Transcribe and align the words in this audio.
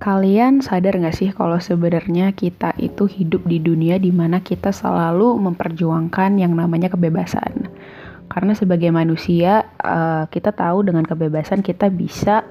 Kalian 0.00 0.64
sadar 0.64 0.96
gak 0.96 1.12
sih 1.12 1.28
kalau 1.28 1.60
sebenarnya 1.60 2.32
kita 2.32 2.72
itu 2.80 3.04
hidup 3.04 3.44
di 3.44 3.60
dunia 3.60 4.00
di 4.00 4.08
mana 4.08 4.40
kita 4.40 4.72
selalu 4.72 5.36
memperjuangkan 5.36 6.40
yang 6.40 6.56
namanya 6.56 6.88
kebebasan. 6.88 7.68
Karena 8.32 8.56
sebagai 8.56 8.88
manusia, 8.88 9.68
uh, 9.76 10.24
kita 10.32 10.56
tahu 10.56 10.88
dengan 10.88 11.04
kebebasan 11.04 11.60
kita 11.60 11.92
bisa 11.92 12.48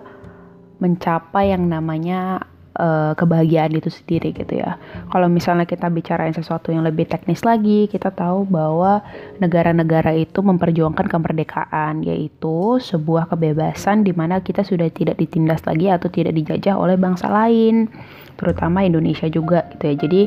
mencapai 0.78 1.50
yang 1.50 1.66
namanya 1.66 2.46
uh, 2.80 3.12
kebahagiaan 3.14 3.76
itu 3.76 3.92
sendiri 3.92 4.32
gitu 4.32 4.64
ya. 4.64 4.80
Kalau 5.12 5.28
misalnya 5.28 5.68
kita 5.68 5.92
bicarain 5.92 6.32
sesuatu 6.32 6.72
yang 6.72 6.88
lebih 6.88 7.06
teknis 7.12 7.44
lagi, 7.44 7.92
kita 7.92 8.10
tahu 8.16 8.48
bahwa 8.48 9.04
negara-negara 9.44 10.16
itu 10.16 10.40
memperjuangkan 10.40 11.12
kemerdekaan, 11.12 12.08
yaitu 12.08 12.80
sebuah 12.80 13.28
kebebasan 13.28 14.08
di 14.08 14.16
mana 14.16 14.40
kita 14.40 14.64
sudah 14.64 14.88
tidak 14.90 15.20
ditindas 15.20 15.62
lagi 15.68 15.92
atau 15.92 16.08
tidak 16.08 16.34
dijajah 16.40 16.80
oleh 16.80 16.96
bangsa 16.96 17.28
lain, 17.28 17.92
terutama 18.40 18.88
Indonesia 18.88 19.28
juga 19.28 19.68
gitu 19.76 19.84
ya. 19.84 19.96
Jadi 20.00 20.22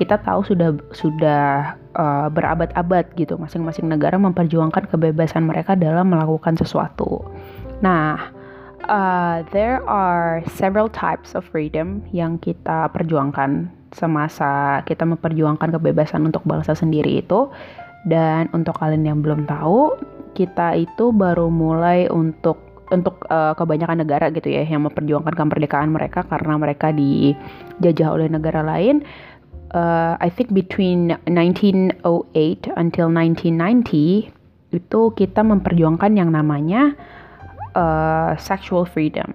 kita 0.00 0.16
tahu 0.24 0.40
sudah 0.48 0.72
sudah 0.96 1.76
uh, 1.94 2.32
berabad-abad 2.32 3.12
gitu, 3.20 3.36
masing-masing 3.36 3.86
negara 3.92 4.16
memperjuangkan 4.16 4.88
kebebasan 4.88 5.44
mereka 5.44 5.76
dalam 5.76 6.08
melakukan 6.08 6.56
sesuatu. 6.56 7.28
Nah, 7.84 8.37
uh, 8.86 9.42
there 9.50 9.82
are 9.88 10.44
several 10.54 10.86
types 10.86 11.34
of 11.34 11.42
freedom 11.48 12.06
yang 12.14 12.38
kita 12.38 12.92
perjuangkan 12.94 13.72
semasa 13.90 14.84
kita 14.84 15.08
memperjuangkan 15.08 15.72
kebebasan 15.74 16.28
untuk 16.28 16.44
bangsa 16.44 16.76
sendiri 16.76 17.24
itu. 17.24 17.48
Dan 18.06 18.46
untuk 18.54 18.78
kalian 18.78 19.04
yang 19.04 19.18
belum 19.20 19.50
tahu, 19.50 19.98
kita 20.38 20.78
itu 20.78 21.10
baru 21.10 21.50
mulai 21.50 22.06
untuk 22.08 22.62
untuk 22.88 23.28
uh, 23.28 23.52
kebanyakan 23.52 24.00
negara 24.00 24.32
gitu 24.32 24.48
ya 24.48 24.64
yang 24.64 24.88
memperjuangkan 24.88 25.34
kemerdekaan 25.36 25.92
mereka 25.92 26.24
karena 26.24 26.56
mereka 26.56 26.88
dijajah 26.94 28.08
oleh 28.08 28.28
negara 28.32 28.64
lain. 28.64 29.04
Uh, 29.76 30.16
I 30.24 30.32
think 30.32 30.56
between 30.56 31.12
1908 31.28 32.00
until 32.80 33.06
1990 33.12 34.32
itu 34.72 35.00
kita 35.12 35.40
memperjuangkan 35.44 36.12
yang 36.16 36.32
namanya 36.32 36.96
uh, 37.78 38.34
sexual 38.34 38.82
freedom. 38.82 39.30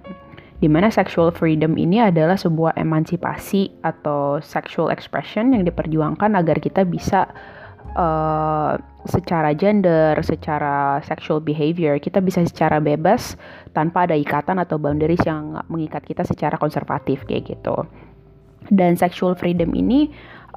Di 0.59 0.71
mana 0.71 0.87
sexual 0.87 1.31
freedom 1.31 1.75
ini 1.75 1.99
adalah 1.99 2.39
sebuah 2.39 2.79
emansipasi 2.79 3.83
atau 3.83 4.39
sexual 4.39 4.91
expression 4.91 5.51
yang 5.51 5.67
diperjuangkan 5.67 6.39
agar 6.39 6.59
kita 6.63 6.87
bisa 6.87 7.27
uh, 7.99 8.79
secara 9.03 9.51
gender, 9.51 10.15
secara 10.23 11.03
sexual 11.03 11.43
behavior, 11.43 11.99
kita 11.99 12.23
bisa 12.23 12.39
secara 12.47 12.79
bebas 12.79 13.35
tanpa 13.75 14.07
ada 14.07 14.15
ikatan 14.15 14.55
atau 14.63 14.79
boundaries 14.79 15.23
yang 15.27 15.59
mengikat 15.67 16.07
kita 16.07 16.23
secara 16.23 16.55
konservatif 16.55 17.27
kayak 17.27 17.59
gitu. 17.59 17.83
Dan 18.71 18.95
sexual 18.95 19.35
freedom 19.35 19.75
ini 19.75 20.07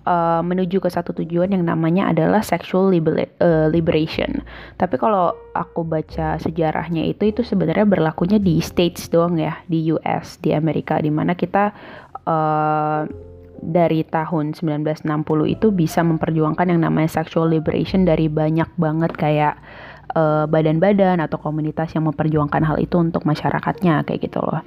uh, 0.07 0.41
menuju 0.41 0.79
ke 0.79 0.89
satu 0.89 1.13
tujuan 1.23 1.53
yang 1.53 1.67
namanya 1.67 2.09
adalah 2.15 2.41
sexual 2.41 2.89
liber 2.95 3.27
uh, 3.43 3.69
liberation. 3.69 4.41
Tapi 4.79 4.97
kalau 4.97 5.35
aku 5.53 5.83
baca 5.83 6.39
sejarahnya 6.39 7.05
itu 7.05 7.29
itu 7.35 7.43
sebenarnya 7.43 7.85
berlakunya 7.85 8.39
di 8.39 8.63
states 8.63 9.11
doang 9.11 9.37
ya, 9.37 9.59
di 9.67 9.91
US, 9.93 10.39
di 10.41 10.55
Amerika 10.55 11.03
di 11.03 11.11
mana 11.11 11.35
kita 11.35 11.75
uh, 12.25 13.03
dari 13.57 14.07
tahun 14.07 14.55
1960 14.55 15.05
itu 15.49 15.67
bisa 15.73 16.01
memperjuangkan 16.07 16.71
yang 16.71 16.81
namanya 16.87 17.11
sexual 17.11 17.51
liberation 17.51 18.07
dari 18.07 18.31
banyak 18.31 18.69
banget 18.79 19.13
kayak 19.17 19.59
badan-badan 20.49 21.21
uh, 21.21 21.25
atau 21.29 21.37
komunitas 21.37 21.93
yang 21.93 22.09
memperjuangkan 22.09 22.65
hal 22.65 22.81
itu 22.81 22.97
untuk 22.97 23.29
masyarakatnya 23.29 24.01
kayak 24.09 24.25
gitu 24.25 24.41
loh. 24.41 24.65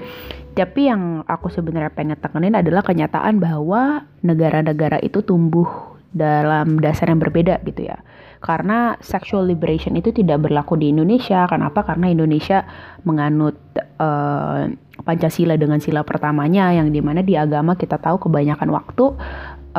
Tapi 0.59 0.91
yang 0.91 1.23
aku 1.23 1.47
sebenarnya 1.47 1.87
pengen 1.95 2.19
tekenin 2.19 2.51
adalah 2.51 2.83
kenyataan 2.83 3.39
bahwa 3.39 4.03
negara-negara 4.19 4.99
itu 4.99 5.23
tumbuh 5.23 5.95
dalam 6.11 6.83
dasar 6.83 7.07
yang 7.07 7.23
berbeda 7.23 7.63
gitu 7.63 7.87
ya. 7.87 8.03
Karena 8.43 8.99
sexual 8.99 9.47
liberation 9.47 9.95
itu 9.95 10.11
tidak 10.11 10.43
berlaku 10.43 10.75
di 10.75 10.91
Indonesia. 10.91 11.47
Kenapa? 11.47 11.87
Karena 11.87 12.11
Indonesia 12.11 12.67
menganut 13.07 13.55
uh, 14.03 14.67
Pancasila 14.99 15.55
dengan 15.55 15.79
sila 15.79 16.03
pertamanya 16.03 16.75
yang 16.75 16.91
di 16.91 16.99
mana 16.99 17.23
di 17.23 17.39
agama 17.39 17.79
kita 17.79 17.95
tahu 17.95 18.27
kebanyakan 18.27 18.67
waktu 18.67 19.15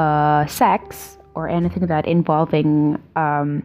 uh, 0.00 0.48
sex 0.48 1.16
or 1.36 1.44
anything 1.44 1.84
that 1.84 2.08
involving 2.08 2.96
um, 3.20 3.60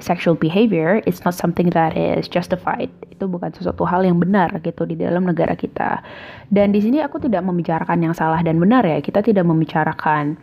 sexual 0.00 0.36
behavior 0.36 1.00
it's 1.04 1.24
not 1.24 1.34
something 1.34 1.70
that 1.72 1.96
is 1.96 2.28
justified. 2.28 2.90
Itu 3.10 3.28
bukan 3.28 3.52
sesuatu 3.52 3.84
hal 3.88 4.04
yang 4.04 4.20
benar 4.20 4.52
gitu 4.60 4.84
di 4.84 4.96
dalam 4.96 5.24
negara 5.28 5.56
kita. 5.56 6.04
Dan 6.52 6.72
di 6.72 6.80
sini 6.80 7.00
aku 7.00 7.20
tidak 7.22 7.44
membicarakan 7.44 8.02
yang 8.02 8.14
salah 8.14 8.40
dan 8.44 8.60
benar 8.60 8.84
ya. 8.84 9.00
Kita 9.00 9.22
tidak 9.24 9.44
membicarakan 9.48 10.36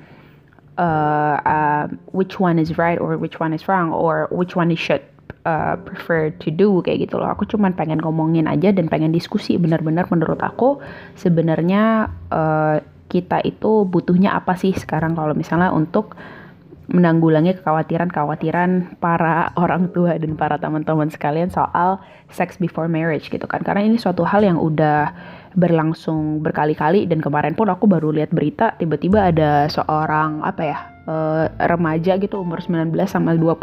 uh, 0.78 1.38
uh, 1.44 1.86
which 2.12 2.40
one 2.40 2.58
is 2.58 2.78
right 2.78 2.98
or 2.98 3.18
which 3.18 3.38
one 3.38 3.54
is 3.54 3.68
wrong 3.70 3.94
or 3.94 4.30
which 4.34 4.58
one 4.58 4.74
is 4.74 4.80
should 4.80 5.04
uh, 5.46 5.76
prefer 5.84 6.32
to 6.42 6.50
do 6.50 6.82
kayak 6.82 7.10
gitu 7.10 7.20
loh. 7.20 7.30
Aku 7.34 7.46
cuma 7.46 7.70
pengen 7.74 8.02
ngomongin 8.02 8.50
aja 8.50 8.74
dan 8.74 8.90
pengen 8.90 9.14
diskusi 9.14 9.60
benar-benar 9.60 10.08
menurut 10.10 10.40
aku 10.42 10.80
sebenarnya 11.20 12.10
uh, 12.34 12.78
kita 13.12 13.46
itu 13.46 13.86
butuhnya 13.86 14.34
apa 14.34 14.58
sih 14.58 14.74
sekarang 14.74 15.14
kalau 15.14 15.38
misalnya 15.38 15.70
untuk 15.70 16.18
menanggulangi 16.92 17.56
kekhawatiran-kekhawatiran 17.64 19.00
para 19.00 19.56
orang 19.56 19.88
tua 19.96 20.20
dan 20.20 20.36
para 20.36 20.60
teman-teman 20.60 21.08
sekalian 21.08 21.48
soal 21.48 22.04
sex 22.28 22.60
before 22.60 22.92
marriage 22.92 23.32
gitu 23.32 23.48
kan. 23.48 23.64
Karena 23.64 23.88
ini 23.88 23.96
suatu 23.96 24.28
hal 24.28 24.44
yang 24.44 24.60
udah 24.60 25.16
berlangsung 25.56 26.42
berkali-kali 26.44 27.06
dan 27.08 27.22
kemarin 27.22 27.54
pun 27.54 27.70
aku 27.70 27.86
baru 27.86 28.10
lihat 28.10 28.34
berita 28.34 28.74
tiba-tiba 28.82 29.30
ada 29.30 29.70
seorang 29.70 30.42
apa 30.42 30.62
ya 30.66 30.78
uh, 31.06 31.46
remaja 31.70 32.18
gitu 32.18 32.42
umur 32.42 32.58
19 32.58 32.90
sama 33.06 33.38
20 33.38 33.62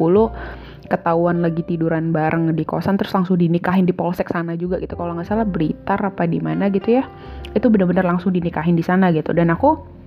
ketahuan 0.91 1.38
lagi 1.38 1.62
tiduran 1.62 2.10
bareng 2.10 2.50
di 2.54 2.66
kosan 2.66 2.98
terus 2.98 3.14
langsung 3.14 3.38
dinikahin 3.38 3.87
di 3.87 3.94
polsek 3.94 4.26
sana 4.26 4.58
juga 4.58 4.82
gitu. 4.82 4.98
Kalau 4.98 5.14
nggak 5.14 5.28
salah 5.28 5.47
Blitar 5.47 6.02
apa 6.02 6.26
di 6.26 6.42
mana 6.42 6.66
gitu 6.66 6.98
ya. 6.98 7.06
Itu 7.54 7.70
benar-benar 7.70 8.02
langsung 8.02 8.34
dinikahin 8.34 8.75
di 8.75 8.82
sana 8.82 9.14
gitu. 9.14 9.31
Dan 9.31 9.54
aku 9.54 10.00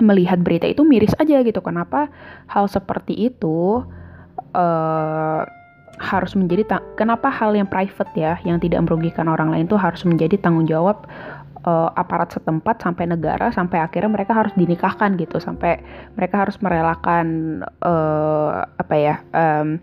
melihat 0.00 0.40
berita 0.40 0.66
itu 0.66 0.82
miris 0.86 1.14
aja 1.18 1.42
gitu. 1.42 1.60
Kenapa 1.60 2.08
hal 2.50 2.66
seperti 2.66 3.14
itu 3.16 3.82
uh, 4.54 5.42
harus 5.98 6.32
menjadi 6.38 6.78
kenapa 6.94 7.26
hal 7.26 7.58
yang 7.58 7.66
private 7.66 8.14
ya 8.14 8.38
yang 8.46 8.62
tidak 8.62 8.86
merugikan 8.86 9.26
orang 9.26 9.50
lain 9.50 9.66
itu 9.66 9.74
harus 9.74 10.06
menjadi 10.06 10.38
tanggung 10.38 10.70
jawab 10.70 11.10
uh, 11.66 11.90
aparat 11.98 12.30
setempat 12.30 12.78
sampai 12.78 13.10
negara 13.10 13.50
sampai 13.50 13.82
akhirnya 13.82 14.10
mereka 14.10 14.32
harus 14.34 14.54
dinikahkan 14.54 15.18
gitu. 15.18 15.42
Sampai 15.42 15.82
mereka 16.14 16.46
harus 16.46 16.56
merelakan 16.62 17.60
uh, 17.82 18.62
apa 18.78 18.94
ya 18.94 19.14
um, 19.34 19.82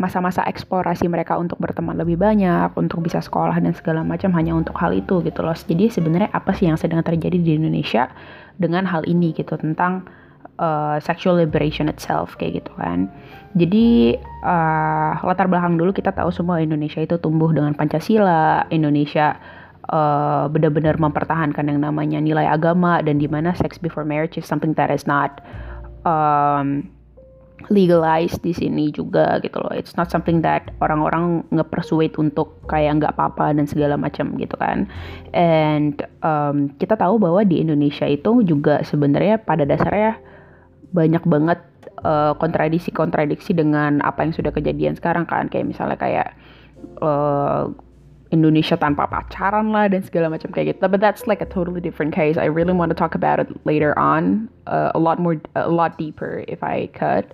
masa-masa 0.00 0.40
eksplorasi 0.48 1.12
mereka 1.12 1.36
untuk 1.36 1.60
berteman 1.60 1.92
lebih 1.92 2.16
banyak, 2.16 2.72
untuk 2.72 3.04
bisa 3.04 3.20
sekolah 3.20 3.60
dan 3.60 3.76
segala 3.76 4.00
macam 4.00 4.32
hanya 4.32 4.56
untuk 4.56 4.72
hal 4.80 4.96
itu 4.96 5.20
gitu 5.20 5.44
loh. 5.44 5.52
Jadi 5.52 5.92
sebenarnya 5.92 6.32
apa 6.32 6.56
sih 6.56 6.72
yang 6.72 6.80
sedang 6.80 7.04
terjadi 7.04 7.36
di 7.36 7.60
Indonesia 7.60 8.08
dengan 8.58 8.88
hal 8.88 9.06
ini 9.06 9.30
gitu 9.36 9.54
tentang 9.60 10.08
uh, 10.58 10.96
sexual 10.98 11.38
liberation 11.38 11.86
itself 11.86 12.34
kayak 12.36 12.64
gitu 12.64 12.72
kan. 12.76 13.06
Jadi 13.58 14.14
uh, 14.46 15.12
latar 15.26 15.50
belakang 15.50 15.74
dulu 15.74 15.90
kita 15.90 16.14
tahu 16.14 16.30
semua 16.30 16.62
Indonesia 16.62 17.02
itu 17.02 17.18
tumbuh 17.18 17.50
dengan 17.50 17.74
Pancasila, 17.74 18.66
Indonesia 18.70 19.34
uh, 19.90 20.46
benar-benar 20.46 21.00
mempertahankan 21.00 21.66
yang 21.66 21.80
namanya 21.82 22.22
nilai 22.22 22.46
agama 22.46 23.02
dan 23.02 23.18
di 23.18 23.26
mana 23.26 23.56
sex 23.58 23.80
before 23.80 24.06
marriage 24.06 24.38
is 24.38 24.46
something 24.46 24.76
that 24.78 24.92
is 24.92 25.08
not 25.08 25.42
um, 26.06 26.86
legalized 27.68 28.40
di 28.40 28.56
sini 28.56 28.88
juga 28.88 29.36
gitu 29.44 29.60
loh. 29.60 29.74
It's 29.76 29.92
not 30.00 30.08
something 30.08 30.40
that 30.40 30.72
orang-orang 30.80 31.44
nge-persuade 31.52 32.16
untuk 32.16 32.56
kayak 32.66 33.04
nggak 33.04 33.12
apa-apa 33.18 33.52
dan 33.52 33.68
segala 33.68 34.00
macam 34.00 34.32
gitu 34.40 34.56
kan. 34.56 34.88
And 35.36 36.00
um, 36.24 36.72
kita 36.80 36.96
tahu 36.96 37.20
bahwa 37.20 37.44
di 37.44 37.60
Indonesia 37.60 38.08
itu 38.08 38.40
juga 38.48 38.80
sebenarnya 38.80 39.44
pada 39.44 39.68
dasarnya 39.68 40.16
banyak 40.90 41.22
banget 41.28 41.60
uh, 42.02 42.32
kontradiksi-kontradiksi 42.40 43.52
dengan 43.52 44.00
apa 44.00 44.24
yang 44.24 44.32
sudah 44.32 44.50
kejadian 44.50 44.96
sekarang 44.96 45.28
kan. 45.28 45.52
Kayak 45.52 45.76
misalnya 45.76 45.98
kayak 46.00 46.28
uh, 47.04 47.68
Indonesia 48.30 48.78
tanpa 48.78 49.10
pacaran 49.10 49.74
lah 49.74 49.90
dan 49.90 50.06
segala 50.06 50.30
macam 50.30 50.54
kayak 50.54 50.78
gitu. 50.78 50.86
But 50.86 51.02
that's 51.02 51.26
like 51.26 51.42
a 51.42 51.50
totally 51.50 51.82
different 51.82 52.14
case. 52.14 52.38
I 52.38 52.46
really 52.46 52.74
want 52.74 52.94
to 52.94 52.98
talk 52.98 53.18
about 53.18 53.42
it 53.42 53.50
later 53.66 53.90
on, 53.98 54.46
uh, 54.70 54.94
a 54.94 55.00
lot 55.02 55.18
more, 55.18 55.38
a 55.58 55.70
lot 55.70 55.98
deeper 55.98 56.46
if 56.46 56.62
I 56.62 56.90
could 56.94 57.26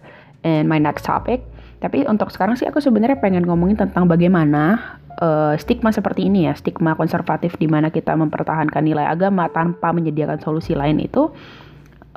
in 0.46 0.70
my 0.70 0.78
next 0.78 1.02
topic. 1.02 1.42
Tapi 1.82 2.06
untuk 2.06 2.30
sekarang 2.30 2.54
sih 2.54 2.64
aku 2.70 2.78
sebenarnya 2.78 3.18
pengen 3.18 3.44
ngomongin 3.44 3.76
tentang 3.76 4.06
bagaimana 4.06 4.96
uh, 5.20 5.52
stigma 5.58 5.92
seperti 5.92 6.30
ini 6.30 6.48
ya, 6.48 6.54
stigma 6.56 6.94
konservatif 6.94 7.58
di 7.60 7.68
mana 7.68 7.90
kita 7.92 8.14
mempertahankan 8.16 8.80
nilai 8.80 9.04
agama 9.04 9.50
tanpa 9.50 9.92
menyediakan 9.92 10.40
solusi 10.40 10.72
lain 10.72 11.02
itu 11.02 11.28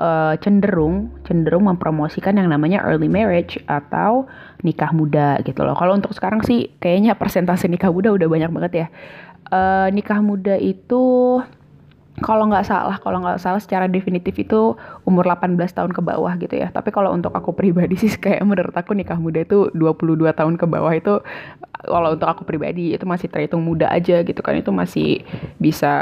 uh, 0.00 0.34
cenderung 0.40 1.12
cenderung 1.28 1.68
mempromosikan 1.68 2.40
yang 2.40 2.48
namanya 2.48 2.80
early 2.88 3.06
marriage 3.06 3.60
atau 3.68 4.24
nikah 4.64 4.90
muda 4.96 5.38
gitu 5.44 5.60
loh. 5.60 5.76
Kalau 5.76 5.92
untuk 5.92 6.16
sekarang 6.16 6.40
sih 6.40 6.72
kayaknya 6.80 7.14
persentase 7.14 7.68
nikah 7.68 7.92
muda 7.92 8.16
udah 8.16 8.26
banyak 8.26 8.50
banget 8.50 8.72
ya. 8.72 8.86
Uh, 9.50 9.88
nikah 9.92 10.22
muda 10.24 10.56
itu 10.56 11.36
kalau 12.18 12.50
nggak 12.50 12.66
salah, 12.66 12.98
kalau 12.98 13.22
nggak 13.22 13.38
salah 13.38 13.62
secara 13.62 13.86
definitif 13.86 14.34
itu 14.34 14.74
umur 15.06 15.24
18 15.24 15.56
tahun 15.70 15.94
ke 15.94 16.02
bawah 16.02 16.34
gitu 16.42 16.58
ya. 16.58 16.68
Tapi 16.74 16.90
kalau 16.90 17.14
untuk 17.14 17.30
aku 17.30 17.54
pribadi 17.54 17.94
sih 18.02 18.10
kayak 18.18 18.42
menurut 18.42 18.74
aku 18.74 18.98
nikah 18.98 19.16
muda 19.16 19.46
itu 19.46 19.70
22 19.72 20.18
tahun 20.34 20.54
ke 20.58 20.66
bawah 20.66 20.90
itu 20.90 21.22
kalau 21.86 22.18
untuk 22.18 22.28
aku 22.28 22.42
pribadi 22.42 22.92
itu 22.92 23.06
masih 23.06 23.30
terhitung 23.30 23.62
muda 23.62 23.88
aja 23.88 24.26
gitu 24.26 24.40
kan. 24.42 24.58
Itu 24.58 24.74
masih 24.74 25.22
bisa 25.62 25.94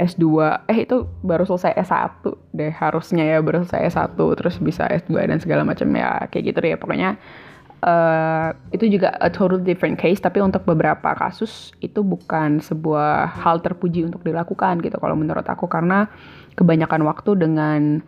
S2. 0.00 0.24
Eh 0.70 0.88
itu 0.88 1.04
baru 1.20 1.44
selesai 1.44 1.76
S1 1.76 2.24
deh 2.56 2.72
harusnya 2.72 3.26
ya 3.26 3.38
baru 3.44 3.66
selesai 3.66 3.92
S1 3.92 4.16
terus 4.38 4.56
bisa 4.62 4.88
S2 4.88 5.28
dan 5.28 5.38
segala 5.42 5.66
macam 5.66 5.90
ya 5.92 6.24
kayak 6.32 6.54
gitu 6.54 6.58
deh 6.64 6.78
pokoknya 6.80 7.20
uh, 7.84 8.52
itu 8.72 8.88
juga 8.88 9.16
a 9.20 9.28
total 9.32 9.60
different 9.60 9.96
case 9.96 10.20
tapi 10.20 10.40
untuk 10.40 10.64
beberapa 10.64 11.16
kasus 11.16 11.72
itu 11.80 12.04
bukan 12.04 12.60
sebuah 12.60 13.28
hal 13.40 13.60
terpuji 13.64 14.04
untuk 14.06 14.24
dilakukan 14.24 14.80
gitu 14.84 14.96
kalau 15.00 15.16
menurut 15.16 15.44
aku. 15.44 15.68
Karena 15.68 16.08
kebanyakan 16.56 17.04
waktu 17.08 17.30
dengan 17.40 18.00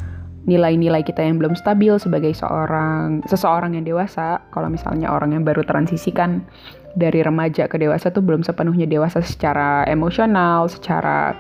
nilai-nilai 0.43 1.07
kita 1.07 1.23
yang 1.23 1.39
belum 1.39 1.55
stabil 1.55 1.95
sebagai 2.03 2.35
seorang 2.35 3.23
seseorang 3.31 3.79
yang 3.79 3.87
dewasa 3.87 4.43
kalau 4.51 4.67
misalnya 4.67 5.07
orang 5.07 5.39
yang 5.39 5.47
baru 5.47 5.63
transisikan 5.63 6.43
dari 6.99 7.23
remaja 7.23 7.71
ke 7.71 7.79
dewasa 7.79 8.11
tuh 8.11 8.21
belum 8.21 8.43
sepenuhnya 8.43 8.85
dewasa 8.85 9.23
secara 9.23 9.87
emosional, 9.89 10.67
secara 10.67 11.33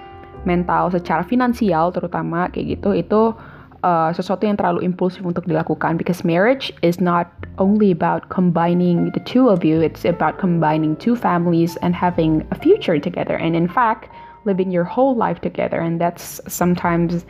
mental, 0.46 0.94
secara 0.94 1.26
finansial 1.26 1.90
terutama 1.90 2.49
kayak 2.50 2.79
gitu 2.79 2.94
itu 2.94 3.34
uh, 3.82 4.11
sesuatu 4.14 4.46
yang 4.46 4.56
terlalu 4.56 4.87
impulsif 4.87 5.23
untuk 5.26 5.46
dilakukan. 5.46 5.99
Because 5.99 6.25
marriage 6.25 6.73
is 6.82 7.02
not 7.02 7.29
only 7.58 7.90
about 7.90 8.31
combining 8.31 9.11
the 9.12 9.23
two 9.26 9.50
of 9.50 9.62
you 9.62 9.82
it's 9.82 10.06
about 10.06 10.38
combining 10.38 10.96
two 10.96 11.14
families 11.14 11.76
and 11.84 11.94
having 11.94 12.46
a 12.50 12.56
future 12.56 12.99
together. 12.99 13.37
And 13.37 13.55
in 13.55 13.69
fact 13.69 14.11
living 14.44 14.70
your 14.70 14.84
whole 14.84 15.14
life 15.14 15.40
together. 15.40 15.79
And 15.79 16.00
that's 16.00 16.40
sometimes 16.49 17.25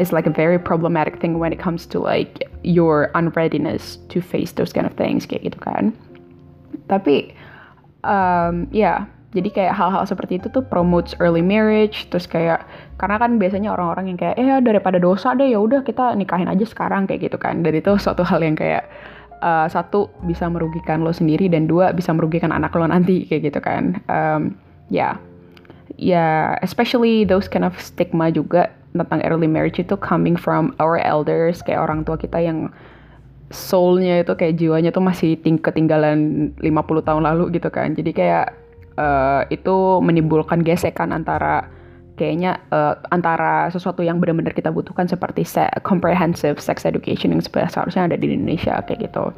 is 0.00 0.12
like 0.12 0.26
a 0.26 0.32
very 0.32 0.58
problematic 0.58 1.20
thing 1.20 1.38
when 1.38 1.52
it 1.52 1.58
comes 1.58 1.84
to 1.84 2.00
like 2.00 2.48
your 2.64 3.10
unreadiness 3.14 3.98
to 4.08 4.20
face 4.20 4.52
those 4.52 4.72
kind 4.72 4.86
of 4.86 4.96
things 4.96 5.28
kayak 5.28 5.52
gitu 5.52 5.60
kan. 5.60 5.92
Tapi 6.88 7.36
um, 8.04 8.64
yeah, 8.72 9.04
jadi 9.30 9.48
kayak 9.50 9.74
hal-hal 9.78 10.02
seperti 10.02 10.42
itu 10.42 10.50
tuh 10.50 10.66
promotes 10.66 11.14
early 11.22 11.42
marriage 11.42 12.10
terus 12.10 12.26
kayak 12.26 12.66
karena 12.98 13.16
kan 13.22 13.38
biasanya 13.38 13.70
orang-orang 13.70 14.10
yang 14.10 14.18
kayak 14.18 14.34
eh 14.34 14.58
daripada 14.58 14.98
dosa 14.98 15.38
deh 15.38 15.54
ya 15.54 15.62
udah 15.62 15.86
kita 15.86 16.18
nikahin 16.18 16.50
aja 16.50 16.66
sekarang 16.66 17.06
kayak 17.06 17.30
gitu 17.30 17.38
kan. 17.38 17.62
Dan 17.62 17.78
itu 17.78 17.94
suatu 17.94 18.26
hal 18.26 18.42
yang 18.42 18.58
kayak 18.58 18.90
uh, 19.38 19.70
satu 19.70 20.10
bisa 20.26 20.50
merugikan 20.50 21.06
lo 21.06 21.14
sendiri 21.14 21.46
dan 21.46 21.70
dua 21.70 21.94
bisa 21.94 22.10
merugikan 22.10 22.50
anak 22.50 22.74
lo 22.74 22.90
nanti 22.90 23.22
kayak 23.30 23.54
gitu 23.54 23.60
kan. 23.62 24.02
Um, 24.10 24.58
ya. 24.90 25.14
Yeah. 25.14 25.14
ya 25.94 26.10
yeah, 26.10 26.42
especially 26.66 27.22
those 27.22 27.46
kind 27.46 27.62
of 27.62 27.78
stigma 27.78 28.34
juga 28.34 28.74
tentang 28.90 29.22
early 29.22 29.46
marriage 29.46 29.78
itu 29.78 29.94
coming 29.94 30.34
from 30.34 30.74
our 30.82 30.98
elders 30.98 31.62
kayak 31.62 31.78
orang 31.78 32.02
tua 32.02 32.18
kita 32.18 32.42
yang 32.42 32.74
soulnya 33.50 34.22
itu 34.22 34.34
kayak 34.34 34.58
jiwanya 34.58 34.90
tuh 34.90 35.02
masih 35.02 35.38
ting 35.38 35.58
ketinggalan 35.58 36.50
50 36.58 37.06
tahun 37.06 37.22
lalu 37.30 37.58
gitu 37.58 37.70
kan. 37.70 37.94
Jadi 37.94 38.10
kayak 38.10 38.69
uh, 38.98 39.46
itu 39.52 40.00
menimbulkan 40.02 40.64
gesekan 40.64 41.12
antara 41.14 41.68
kayaknya 42.20 42.60
uh, 42.68 43.00
antara 43.08 43.72
sesuatu 43.72 44.04
yang 44.04 44.20
benar-benar 44.20 44.52
kita 44.52 44.68
butuhkan 44.68 45.08
seperti 45.08 45.40
se 45.40 45.64
comprehensive 45.80 46.60
sex 46.60 46.84
education 46.84 47.32
yang 47.32 47.40
seharusnya 47.40 48.12
ada 48.12 48.16
di 48.20 48.36
Indonesia 48.36 48.76
kayak 48.84 49.08
gitu. 49.08 49.32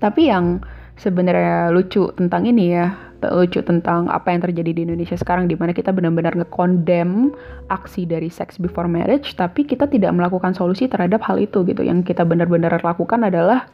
Tapi 0.00 0.32
yang 0.32 0.64
sebenarnya 0.96 1.68
lucu 1.76 2.08
tentang 2.16 2.48
ini 2.48 2.72
ya, 2.72 2.96
lucu 3.20 3.60
tentang 3.60 4.08
apa 4.08 4.32
yang 4.32 4.40
terjadi 4.48 4.70
di 4.72 4.80
Indonesia 4.88 5.16
sekarang 5.20 5.44
di 5.44 5.60
mana 5.60 5.76
kita 5.76 5.92
benar-benar 5.92 6.32
ngekondem 6.40 7.36
aksi 7.68 8.08
dari 8.08 8.32
sex 8.32 8.56
before 8.56 8.88
marriage 8.88 9.36
tapi 9.36 9.68
kita 9.68 9.84
tidak 9.84 10.12
melakukan 10.16 10.56
solusi 10.56 10.88
terhadap 10.88 11.20
hal 11.28 11.36
itu 11.36 11.68
gitu. 11.68 11.84
Yang 11.84 12.16
kita 12.16 12.24
benar-benar 12.24 12.80
lakukan 12.80 13.28
adalah 13.28 13.68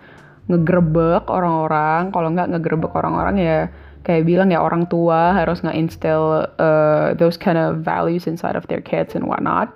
ngegerebek 0.51 1.31
orang-orang, 1.31 2.11
kalau 2.11 2.29
nggak 2.35 2.59
ngegerebek 2.59 2.91
orang-orang 2.91 3.37
ya 3.39 3.59
kayak 4.05 4.25
bilang 4.25 4.49
ya 4.49 4.61
orang 4.65 4.89
tua 4.89 5.37
harus 5.37 5.61
nge-instill 5.61 6.49
uh, 6.57 7.13
those 7.21 7.37
kind 7.37 7.61
of 7.61 7.85
values 7.85 8.25
inside 8.25 8.57
of 8.57 8.65
their 8.73 8.81
kids 8.81 9.13
and 9.13 9.29
whatnot. 9.29 9.69